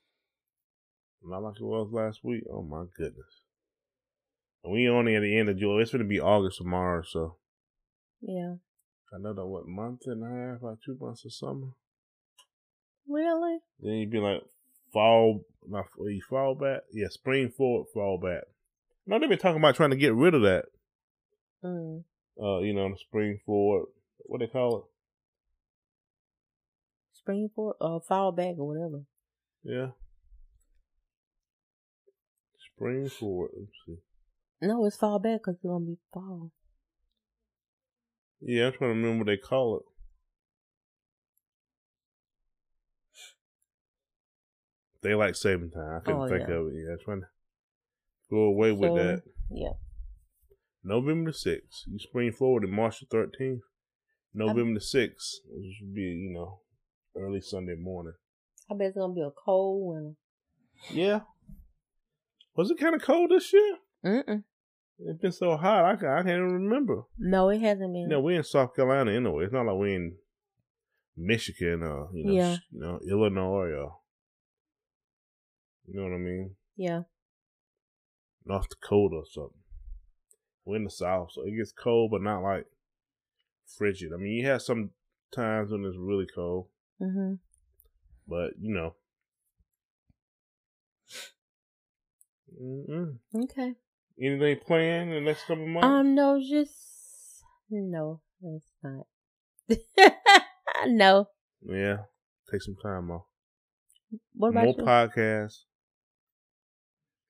Not 1.23 1.43
like 1.43 1.57
it 1.61 1.65
was 1.65 1.91
last 1.93 2.21
week. 2.25 2.45
Oh 2.53 2.63
my 2.63 2.85
goodness. 2.97 3.43
And 4.65 4.73
we 4.73 4.89
only 4.89 5.15
at 5.15 5.21
the 5.21 5.39
end 5.39 5.49
of 5.49 5.59
July. 5.59 5.83
It's 5.83 5.93
gonna 5.93 6.05
be 6.05 6.21
August 6.21 6.59
tomorrow, 6.59 7.03
so 7.03 7.37
Yeah. 8.21 8.57
another 9.13 9.47
what 9.47 9.67
month 9.67 10.03
and 10.07 10.23
a 10.25 10.27
half 10.53 10.63
or 10.63 10.79
two 10.85 10.97
months 11.01 11.25
of 11.25 11.33
summer. 11.33 11.69
Really? 13.07 13.59
Then 13.81 13.93
you'd 13.93 14.11
be 14.11 14.19
like 14.19 14.43
fall, 14.93 15.45
not 15.67 15.87
you 16.01 16.21
fall 16.29 16.55
back. 16.55 16.83
Yeah, 16.93 17.09
spring 17.09 17.51
forward, 17.51 17.87
fall 17.95 18.19
back. 18.19 18.45
No, 19.09 19.19
they've 19.19 19.27
been 19.29 19.39
talking 19.39 19.57
about 19.57 19.75
trying 19.75 19.89
to 19.91 19.97
get 19.97 20.13
rid 20.15 20.35
of 20.35 20.43
that. 20.43 20.67
Mm. 21.65 22.05
Uh, 22.41 22.59
you 22.59 22.75
know, 22.75 22.91
the 22.91 22.97
spring 22.99 23.41
forward. 23.47 23.87
What 24.19 24.41
they 24.41 24.47
call 24.47 24.77
it? 24.77 24.85
Spring 27.15 27.49
for 27.55 27.75
or 27.81 28.03
fall 28.03 28.33
back 28.33 28.57
or 28.59 28.69
whatever. 28.69 29.05
Yeah. 29.65 29.93
Spring 32.75 33.09
forward. 33.09 33.51
Let's 33.59 33.73
see. 33.87 33.97
No, 34.61 34.85
it's 34.85 34.97
fall 34.97 35.19
back 35.19 35.41
because 35.41 35.55
it's 35.55 35.65
gonna 35.65 35.87
be 35.87 35.97
fall. 36.13 36.53
Yeah, 38.43 38.67
I'm 38.67 38.73
trying 38.73 38.91
to 38.91 38.95
remember 38.95 39.25
what 39.25 39.27
they 39.29 39.37
call 39.39 39.79
it. 39.79 39.83
They 45.01 45.15
like 45.15 45.35
saving 45.35 45.71
time. 45.71 45.97
I 45.97 46.01
couldn't 46.01 46.21
Oh, 46.21 46.29
think 46.29 46.49
yeah. 46.49 46.55
of 46.55 46.67
it. 46.69 46.75
Yeah, 46.75 46.93
I'm 46.93 46.99
trying 47.05 47.21
to 47.23 47.27
go 48.31 48.39
away 48.43 48.73
with 48.73 48.91
So, 48.91 48.95
that. 48.97 49.23
Yeah. 49.51 49.73
November 50.85 51.33
the 51.33 51.37
6th. 51.37 51.87
You 51.87 51.99
spring 51.99 52.33
forward 52.33 52.61
to 52.63 52.69
March 52.69 53.01
the 53.01 53.07
13th. 53.07 53.61
November 54.35 54.79
the 54.79 54.85
6th, 54.85 55.35
which 55.49 55.79
would 55.83 55.95
be, 55.95 56.03
you 56.03 56.33
know, 56.33 56.61
early 57.17 57.41
Sunday 57.41 57.75
morning. 57.75 58.13
I 58.71 58.75
bet 58.75 58.89
it's 58.89 58.97
gonna 58.97 59.15
be 59.15 59.23
a 59.23 59.31
cold 59.31 59.95
winter. 59.95 60.17
Yeah. 60.91 61.21
Was 62.55 62.71
it 62.71 62.79
kind 62.79 62.95
of 62.95 63.03
cold 63.03 63.31
this 63.31 63.53
year? 63.53 63.77
Mm-mm. 64.05 64.45
It's 65.01 65.21
been 65.21 65.33
so 65.33 65.57
hot, 65.57 65.85
I, 65.85 65.93
I 65.93 65.97
can't 66.23 66.29
even 66.29 66.53
remember. 66.53 67.03
No, 67.19 67.49
it 67.51 67.61
hasn't 67.61 67.93
been. 67.93 68.03
You 68.03 68.09
know, 68.09 68.21
we're 68.21 68.37
in 68.39 68.45
South 68.45 68.75
Carolina 68.75 69.13
anyway. 69.13 69.45
It's 69.45 69.53
not 69.53 69.67
like 69.67 69.77
we're 69.77 69.95
in 69.95 70.17
Michigan 71.17 71.83
or, 71.83 72.11
you 72.13 72.25
know, 72.25 72.33
Yeah. 72.33 72.57
you 72.71 72.81
know 72.81 72.99
Illinois 73.09 73.71
or, 73.73 73.99
you 75.87 75.95
know 76.01 76.03
what 76.05 76.15
I 76.15 76.19
mean? 76.19 76.57
Yeah. 76.77 77.03
North 78.49 78.69
Dakota 78.71 79.17
or 79.17 79.25
something. 79.31 79.61
We're 80.65 80.77
in 80.77 80.85
the 80.85 80.91
South, 80.91 81.31
so 81.33 81.43
it 81.43 81.57
gets 81.57 81.73
cold, 81.73 82.11
but 82.11 82.23
not 82.23 82.43
like 82.43 82.67
frigid. 83.77 84.13
I 84.13 84.17
mean, 84.17 84.33
you 84.33 84.47
have 84.47 84.63
some 84.63 84.91
times 85.35 85.71
when 85.71 85.85
it's 85.85 85.97
really 85.99 86.27
cold, 86.35 86.67
Mm-hmm. 87.01 87.35
but 88.27 88.51
you 88.61 88.75
know. 88.75 88.95
Mm-mm. 92.61 93.19
Okay. 93.45 93.75
Anything 94.21 94.59
planned 94.67 95.11
in 95.11 95.15
the 95.25 95.31
next 95.31 95.43
couple 95.47 95.67
months? 95.67 95.87
Um, 95.87 96.15
no, 96.15 96.41
just 96.41 97.45
no, 97.71 98.21
it's 98.43 98.73
not. 98.83 99.07
no. 100.87 101.29
yeah, 101.63 101.99
take 102.51 102.63
some 102.63 102.77
time 102.83 103.11
off. 103.11 103.27
What 104.35 104.49
about 104.49 104.65
More 104.65 104.75
you? 104.79 104.83
podcasts. 104.85 105.65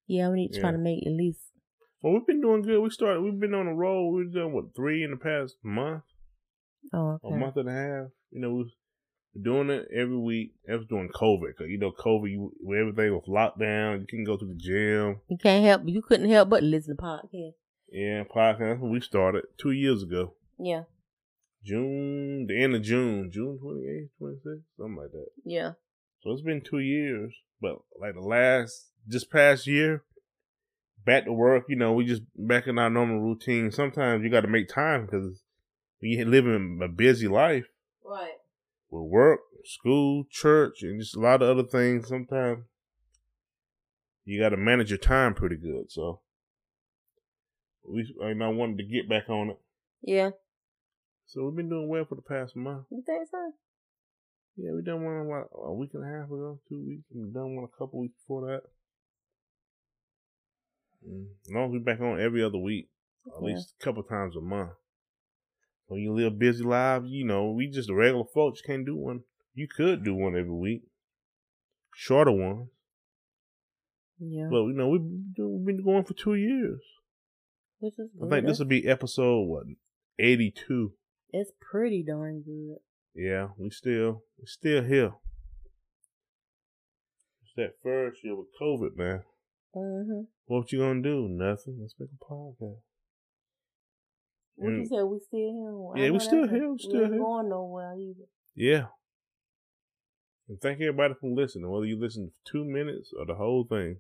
Yeah, 0.09 0.29
we 0.29 0.37
need 0.37 0.53
to 0.55 0.61
try 0.61 0.73
to 0.73 0.79
make 0.79 1.07
at 1.07 1.13
least. 1.13 1.41
Well, 2.03 2.15
we've 2.15 2.27
been 2.27 2.41
doing 2.41 2.63
good. 2.63 2.81
We 2.81 2.91
started. 2.91 3.23
We've 3.23 3.39
been 3.39 3.55
on 3.55 3.67
a 3.67 3.75
roll. 3.75 4.13
We've 4.13 4.33
done 4.33 4.53
what 4.53 4.75
three 4.75 5.05
in 5.05 5.11
the 5.13 5.17
past 5.17 5.57
month, 5.63 6.03
Oh, 6.93 7.19
a 7.25 7.31
month 7.31 7.57
and 7.57 7.69
a 7.69 7.73
half. 7.73 8.07
You 8.31 8.41
know, 8.41 8.55
we're 8.55 9.43
doing 9.43 9.71
it 9.71 9.87
every 9.95 10.17
week. 10.17 10.53
That 10.67 10.79
was 10.79 10.87
during 10.89 11.09
COVID, 11.11 11.57
cause 11.57 11.67
you 11.69 11.79
know 11.79 11.93
COVID, 11.93 12.31
you, 12.31 12.53
everything 12.69 13.13
was 13.13 13.25
locked 13.27 13.59
down. 13.61 14.01
You 14.01 14.07
couldn't 14.09 14.25
go 14.27 14.37
to 14.37 14.47
the 14.47 14.55
gym. 14.57 15.21
You 15.29 15.39
can't 15.43 15.65
help. 15.65 15.83
You 15.87 16.03
couldn't 16.03 16.31
help 16.31 16.49
but 16.49 16.63
listen 16.63 16.97
to 16.97 17.03
podcast. 17.03 17.53
Yeah, 17.91 18.25
podcast. 18.25 18.81
We 18.81 19.01
started 19.01 19.45
two 19.61 19.73
years 19.73 20.03
ago. 20.03 20.35
Yeah. 20.59 20.83
June, 21.65 22.47
the 22.47 22.63
end 22.63 22.75
of 22.75 22.83
June, 22.83 23.31
June 23.33 23.59
28th, 23.63 24.09
26th, 24.23 24.63
something 24.79 24.97
like 24.97 25.11
that. 25.11 25.27
Yeah. 25.45 25.73
So 26.23 26.33
it's 26.33 26.43
been 26.43 26.63
two 26.63 26.79
years, 26.79 27.35
but 27.61 27.79
like 28.01 28.15
the 28.15 28.21
last, 28.21 28.91
just 29.09 29.31
past 29.31 29.67
year, 29.67 30.03
back 31.05 31.25
to 31.25 31.33
work, 31.33 31.65
you 31.69 31.77
know, 31.77 31.93
we 31.93 32.05
just 32.05 32.23
back 32.37 32.67
in 32.67 32.79
our 32.79 32.91
normal 32.91 33.21
routine. 33.21 33.71
Sometimes 33.71 34.23
you 34.23 34.31
got 34.31 34.43
to 34.43 34.49
make 34.49 34.69
time 34.69 35.07
because 35.07 35.43
we 36.01 36.23
living 36.25 36.81
a 36.83 36.89
busy 36.89 37.29
life 37.29 37.67
Right. 38.05 38.35
with 38.91 39.11
work, 39.11 39.41
school, 39.65 40.25
church, 40.31 40.83
and 40.83 41.01
just 41.01 41.17
a 41.17 41.21
lot 41.21 41.43
of 41.43 41.49
other 41.49 41.69
things. 41.69 42.09
Sometimes 42.09 42.65
you 44.25 44.41
got 44.41 44.51
to 44.51 44.57
manage 44.57 44.91
your 44.91 44.99
time 44.99 45.35
pretty 45.35 45.57
good. 45.57 45.91
So 45.91 46.21
we, 47.87 48.15
and 48.21 48.43
I 48.45 48.49
wanted 48.49 48.79
to 48.79 48.85
get 48.85 49.09
back 49.09 49.29
on 49.29 49.51
it. 49.51 49.59
Yeah. 50.03 50.31
So 51.27 51.45
we've 51.45 51.57
been 51.57 51.69
doing 51.69 51.89
well 51.89 52.05
for 52.05 52.15
the 52.15 52.23
past 52.23 52.55
month. 52.57 52.85
You 52.91 53.03
think 53.05 53.29
so? 53.31 53.53
Yeah, 54.57 54.73
we 54.75 54.83
done 54.83 55.05
one 55.05 55.45
a 55.55 55.73
week 55.73 55.91
and 55.95 56.03
a 56.03 56.19
half 56.19 56.27
ago, 56.27 56.59
two 56.69 56.85
weeks, 56.85 57.05
and 57.15 57.27
we 57.27 57.33
done 57.33 57.55
one 57.55 57.65
a 57.65 57.79
couple 57.79 58.01
weeks 58.01 58.15
before 58.23 58.47
that. 58.47 58.63
As 61.47 61.53
long 61.53 61.67
as 61.67 61.73
we 61.73 61.79
back 61.79 62.01
on 62.01 62.21
every 62.21 62.43
other 62.43 62.59
week, 62.59 62.89
at 63.27 63.43
least 63.43 63.75
a 63.81 63.85
couple 63.85 64.03
times 64.03 64.37
a 64.37 64.41
month. 64.41 64.71
When 65.87 66.01
you 66.01 66.13
live 66.13 66.39
busy 66.39 66.65
lives, 66.65 67.07
you 67.09 67.25
know, 67.25 67.53
we 67.53 67.69
just 67.69 67.91
regular 67.91 68.25
folks 68.35 68.61
can't 68.61 68.85
do 68.85 68.97
one. 68.97 69.21
You 69.55 69.67
could 69.69 70.05
do 70.05 70.15
one 70.15 70.37
every 70.37 70.53
week, 70.53 70.83
shorter 71.95 72.33
ones. 72.33 72.69
Yeah. 74.19 74.49
But 74.51 74.65
you 74.65 74.75
know, 74.75 74.89
we've 74.89 75.65
been 75.65 75.83
going 75.85 76.05
for 76.05 76.15
two 76.15 76.35
years. 76.35 76.81
Which 77.81 77.95
is 77.99 78.11
I 78.23 78.29
think 78.29 78.47
this 78.47 78.59
will 78.59 78.67
be 78.67 78.87
episode 78.87 79.47
what 79.47 79.65
eighty 80.19 80.51
two. 80.51 80.93
It's 81.31 81.53
pretty 81.61 82.03
darn 82.07 82.43
good. 82.43 82.79
Yeah, 83.15 83.49
we 83.57 83.71
still 83.71 84.25
we 84.39 84.47
still 84.47 84.83
here. 84.83 85.13
It's 87.43 87.53
that 87.57 87.75
first 87.83 88.25
year 88.25 88.37
with 88.37 88.49
COVID, 88.61 88.97
man. 88.97 89.23
Mm-hmm. 89.79 90.21
What 90.47 90.73
you 90.73 90.79
gonna 90.81 91.03
do? 91.03 91.29
Nothing. 91.29 91.79
Let's 91.81 91.95
make 91.99 92.09
a 92.11 92.25
podcast. 92.25 92.81
What 94.57 94.71
you 94.71 94.77
And- 94.79 94.89
said? 94.89 95.03
We 95.05 95.19
still 95.21 95.95
here? 95.95 96.05
Yeah, 96.05 96.11
we 96.11 96.19
still 96.19 96.49
here, 96.49 96.71
we 96.73 96.79
still 96.79 97.03
ain't 97.03 97.13
here. 97.13 97.23
going 97.23 97.49
nowhere 97.49 97.95
either. 97.95 98.27
Yeah. 98.55 98.87
And 100.49 100.61
thank 100.61 100.81
everybody 100.81 101.15
for 101.21 101.31
listening, 101.31 101.71
whether 101.71 101.85
you 101.85 102.01
listen 102.01 102.31
for 102.31 102.51
two 102.53 102.65
minutes 102.65 103.13
or 103.17 103.27
the 103.27 103.35
whole 103.35 103.65
thing. 103.69 103.99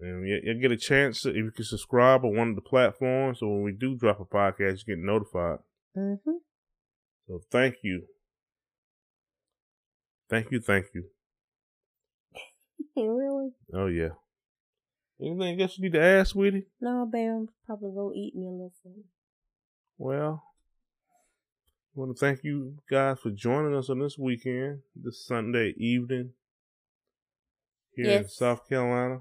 And 0.00 0.26
you, 0.26 0.40
you 0.42 0.60
get 0.60 0.72
a 0.72 0.76
chance 0.76 1.22
to, 1.22 1.30
if 1.30 1.36
you 1.36 1.50
can 1.52 1.64
subscribe 1.64 2.24
on 2.24 2.36
one 2.36 2.48
of 2.50 2.54
the 2.56 2.60
platforms, 2.60 3.38
so 3.38 3.46
when 3.48 3.62
we 3.62 3.72
do 3.72 3.96
drop 3.96 4.18
a 4.20 4.24
podcast, 4.24 4.80
you 4.86 4.96
get 4.96 4.98
notified. 4.98 5.60
Mm-hmm. 5.96 6.38
So 7.28 7.40
thank 7.52 7.76
you. 7.84 8.02
Thank 10.28 10.50
you, 10.50 10.60
thank 10.60 10.86
you. 10.94 11.04
Really? 13.02 13.50
Oh, 13.72 13.86
yeah. 13.86 14.10
Anything 15.20 15.60
else 15.60 15.78
you 15.78 15.84
need 15.84 15.92
to 15.92 16.02
ask, 16.02 16.32
sweetie? 16.32 16.66
No, 16.80 17.06
babe. 17.10 17.30
I'm 17.30 17.48
probably 17.66 17.90
go 17.94 18.12
eat 18.14 18.34
me 18.34 18.46
a 18.46 18.50
little 18.50 18.72
something. 18.82 19.04
Well, 19.96 20.42
I 21.96 22.00
want 22.00 22.16
to 22.16 22.20
thank 22.20 22.42
you 22.42 22.78
guys 22.90 23.20
for 23.20 23.30
joining 23.30 23.76
us 23.76 23.88
on 23.88 24.00
this 24.00 24.18
weekend, 24.18 24.80
this 24.96 25.24
Sunday 25.24 25.74
evening 25.76 26.30
here 27.94 28.18
in 28.18 28.28
South 28.28 28.68
Carolina. 28.68 29.20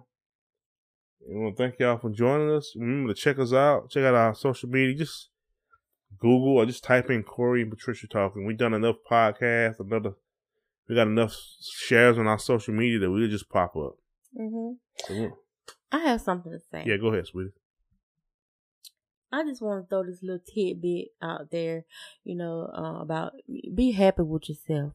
And 1.28 1.38
I 1.38 1.40
want 1.44 1.58
to 1.58 1.64
thank 1.64 1.80
y'all 1.80 1.98
for 1.98 2.10
joining 2.10 2.50
us. 2.50 2.74
Remember 2.76 3.14
to 3.14 3.20
check 3.20 3.38
us 3.38 3.54
out. 3.54 3.92
Check 3.92 4.04
out 4.04 4.16
our 4.16 4.34
social 4.34 4.70
media. 4.70 4.96
Just 4.96 5.30
Google 6.18 6.58
or 6.58 6.66
just 6.66 6.84
type 6.84 7.10
in 7.12 7.22
Corey 7.24 7.62
and 7.62 7.72
Patricia 7.72 8.08
talking. 8.08 8.46
We've 8.46 8.58
done 8.58 8.74
enough 8.74 8.98
podcasts, 9.10 9.80
another. 9.80 10.14
We 10.88 10.96
got 10.96 11.08
enough 11.08 11.36
shares 11.62 12.18
on 12.18 12.28
our 12.28 12.40
social 12.40 12.74
media 12.74 13.00
that 13.00 13.12
we'll 13.12 13.30
just 13.30 13.50
pop 13.50 13.76
up. 13.76 13.96
Mm-hmm. 14.40 14.74
So 15.08 15.38
I 15.92 16.00
have 16.00 16.22
something 16.22 16.52
to 16.52 16.60
say. 16.72 16.84
yeah, 16.86 16.98
go 16.98 17.08
ahead, 17.08 17.28
sweetie. 17.28 17.52
I 19.32 19.44
just 19.44 19.62
want 19.62 19.84
to 19.84 19.90
throw 19.90 20.04
this 20.04 20.22
little 20.22 20.44
tidbit 20.54 21.08
out 21.22 21.50
there, 21.52 21.86
you 22.24 22.36
know, 22.36 22.70
uh, 22.72 23.02
about 23.02 23.34
be 23.74 23.92
happy 23.92 24.22
with 24.22 24.48
yourself. 24.48 24.94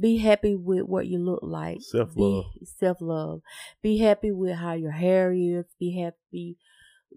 Be 0.00 0.16
happy 0.16 0.56
with 0.56 0.82
what 0.82 1.06
you 1.06 1.18
look 1.18 1.40
like. 1.42 1.80
Self-love. 1.80 2.46
Self 2.64 2.96
love. 3.00 3.42
Be 3.82 3.98
happy 3.98 4.32
with 4.32 4.56
how 4.56 4.72
your 4.72 4.92
hair 4.92 5.32
is. 5.32 5.66
Be 5.78 6.00
happy 6.00 6.56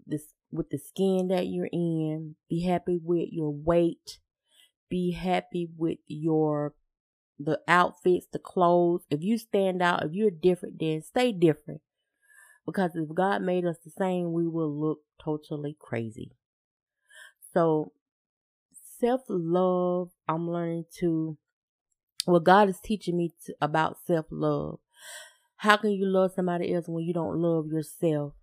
this 0.05 0.33
with 0.51 0.69
the 0.69 0.77
skin 0.77 1.29
that 1.29 1.47
you're 1.47 1.69
in. 1.71 2.35
Be 2.49 2.63
happy 2.63 2.99
with 3.01 3.29
your 3.31 3.51
weight. 3.51 4.19
Be 4.89 5.13
happy 5.13 5.69
with 5.75 5.97
your 6.07 6.73
the 7.39 7.59
outfits, 7.67 8.27
the 8.31 8.39
clothes. 8.39 9.03
If 9.09 9.21
you 9.21 9.37
stand 9.37 9.81
out, 9.81 10.03
if 10.05 10.13
you're 10.13 10.31
different, 10.31 10.79
then 10.79 11.01
stay 11.01 11.31
different. 11.31 11.81
Because 12.65 12.91
if 12.95 13.13
God 13.13 13.41
made 13.41 13.65
us 13.65 13.77
the 13.83 13.91
same, 13.91 14.31
we 14.31 14.47
will 14.47 14.71
look 14.71 14.99
totally 15.23 15.75
crazy. 15.79 16.31
So, 17.53 17.91
self 18.99 19.21
love, 19.27 20.09
I'm 20.27 20.49
learning 20.49 20.85
to, 20.99 21.37
well, 22.25 22.39
God 22.39 22.69
is 22.69 22.79
teaching 22.79 23.17
me 23.17 23.33
to, 23.45 23.55
about 23.61 23.97
self 24.05 24.25
love. 24.31 24.79
How 25.57 25.77
can 25.77 25.91
you 25.91 26.05
love 26.05 26.31
somebody 26.35 26.73
else 26.73 26.87
when 26.87 27.03
you 27.03 27.13
don't 27.13 27.37
love 27.37 27.67
yourself? 27.67 28.33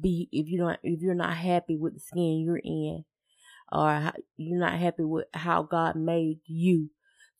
Be 0.00 0.28
if 0.32 0.48
you 0.48 0.58
don't 0.58 0.78
if 0.82 1.00
you're 1.00 1.14
not 1.14 1.36
happy 1.36 1.76
with 1.76 1.94
the 1.94 2.00
skin 2.00 2.40
you're 2.44 2.56
in, 2.56 3.04
or 3.70 3.90
how, 3.90 4.12
you're 4.36 4.58
not 4.58 4.78
happy 4.78 5.04
with 5.04 5.26
how 5.34 5.62
God 5.62 5.94
made 5.94 6.40
you. 6.46 6.90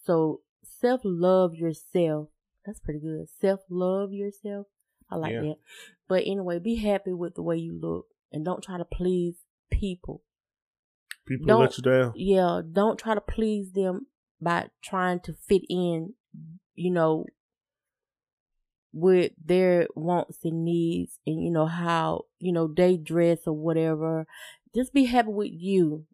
So 0.04 0.40
self 0.80 1.00
love 1.04 1.54
yourself. 1.54 2.28
That's 2.64 2.80
pretty 2.80 3.00
good. 3.00 3.26
Self 3.40 3.60
love 3.68 4.12
yourself. 4.12 4.66
I 5.10 5.16
like 5.16 5.32
Yeah. 5.32 5.40
that. 5.42 5.56
But 6.08 6.22
anyway, 6.26 6.58
be 6.58 6.76
happy 6.76 7.12
with 7.12 7.34
the 7.34 7.42
way 7.42 7.56
you 7.58 7.78
look 7.78 8.06
and 8.32 8.44
don't 8.44 8.62
try 8.62 8.78
to 8.78 8.84
please 8.84 9.36
people. 9.70 10.22
People 11.26 11.46
Don't- 11.46 11.60
let 11.60 11.76
you 11.78 11.82
down. 11.82 12.12
Yeah, 12.16 12.62
don't 12.70 12.98
try 12.98 13.14
to 13.14 13.20
please 13.20 13.72
them 13.72 14.06
by 14.40 14.70
trying 14.82 15.20
to 15.20 15.32
fit 15.34 15.62
in, 15.70 16.14
you 16.74 16.90
know, 16.90 17.24
with 18.92 19.32
their 19.44 19.88
wants 19.96 20.38
and 20.44 20.64
needs 20.64 21.18
and 21.26 21.42
you 21.42 21.50
know 21.50 21.66
how, 21.66 22.26
you 22.38 22.52
know, 22.52 22.68
they 22.68 22.96
dress 22.96 23.38
or 23.46 23.52
whatever. 23.52 24.26
Just 24.74 24.92
be 24.92 25.04
happy 25.04 25.30
with 25.30 25.50
you. 25.52 26.06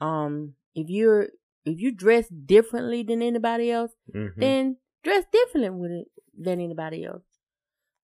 Um 0.00 0.54
if 0.74 0.88
you're 0.90 1.28
if 1.64 1.78
you 1.80 1.92
dress 1.92 2.28
differently 2.28 3.02
than 3.02 3.22
anybody 3.22 3.70
else, 3.70 3.92
Mhm. 4.14 4.34
then 4.36 4.76
dress 5.02 5.24
differently 5.32 5.70
with 5.70 5.90
it 5.90 6.08
than 6.36 6.60
anybody 6.60 7.04
else. 7.04 7.24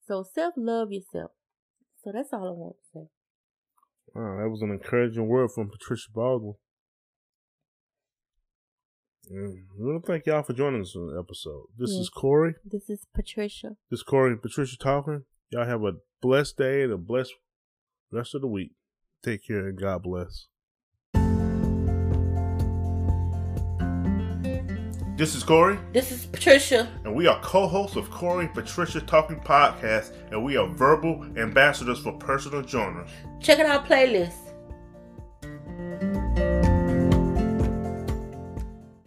So 0.06 0.22
self 0.22 0.54
love 0.56 0.92
yourself. 0.92 1.32
So 2.02 2.10
that's 2.12 2.32
all 2.32 2.48
I 2.48 2.52
want 2.52 2.76
to 2.76 2.84
say. 2.92 3.08
Wow, 4.14 4.38
that 4.42 4.48
was 4.50 4.62
an 4.62 4.70
encouraging 4.70 5.28
word 5.28 5.50
from 5.52 5.70
Patricia 5.70 6.10
Baldwin. 6.12 6.54
And 9.28 9.68
want 9.78 10.04
to 10.04 10.06
thank 10.12 10.26
y'all 10.26 10.42
for 10.42 10.54
joining 10.54 10.80
us 10.80 10.96
on 10.96 11.08
the 11.14 11.20
episode. 11.20 11.66
This 11.76 11.90
Yes. 11.92 12.00
is 12.00 12.08
Corey. 12.10 12.54
This 12.64 12.90
is 12.90 13.06
Patricia. 13.14 13.76
This 13.90 14.00
is 14.00 14.02
Corey 14.02 14.32
and 14.32 14.42
Patricia 14.42 14.76
talking. 14.76 15.24
Y'all 15.50 15.66
have 15.66 15.84
a 15.84 16.00
blessed 16.20 16.56
day 16.56 16.82
and 16.82 16.92
a 16.92 16.96
blessed 16.98 17.34
rest 18.10 18.34
of 18.34 18.40
the 18.40 18.48
week. 18.48 18.72
Take 19.22 19.44
care 19.46 19.68
and 19.68 19.78
God 19.78 20.02
bless. 20.02 20.48
This 25.20 25.34
is 25.34 25.42
Corey, 25.42 25.78
This 25.92 26.12
is 26.12 26.24
Patricia. 26.24 26.88
and 27.04 27.14
we 27.14 27.26
are 27.26 27.38
co-hosts 27.42 27.94
of 27.94 28.10
Corey 28.10 28.46
and 28.46 28.54
Patricia 28.54 29.02
Talking 29.02 29.38
Podcast, 29.40 30.12
and 30.32 30.42
we 30.42 30.56
are 30.56 30.66
Vurbl 30.66 31.36
ambassadors 31.36 31.98
for 31.98 32.12
personal 32.12 32.66
genres. 32.66 33.10
Check 33.38 33.58
out 33.58 33.66
our 33.66 33.84
playlist. 33.86 34.49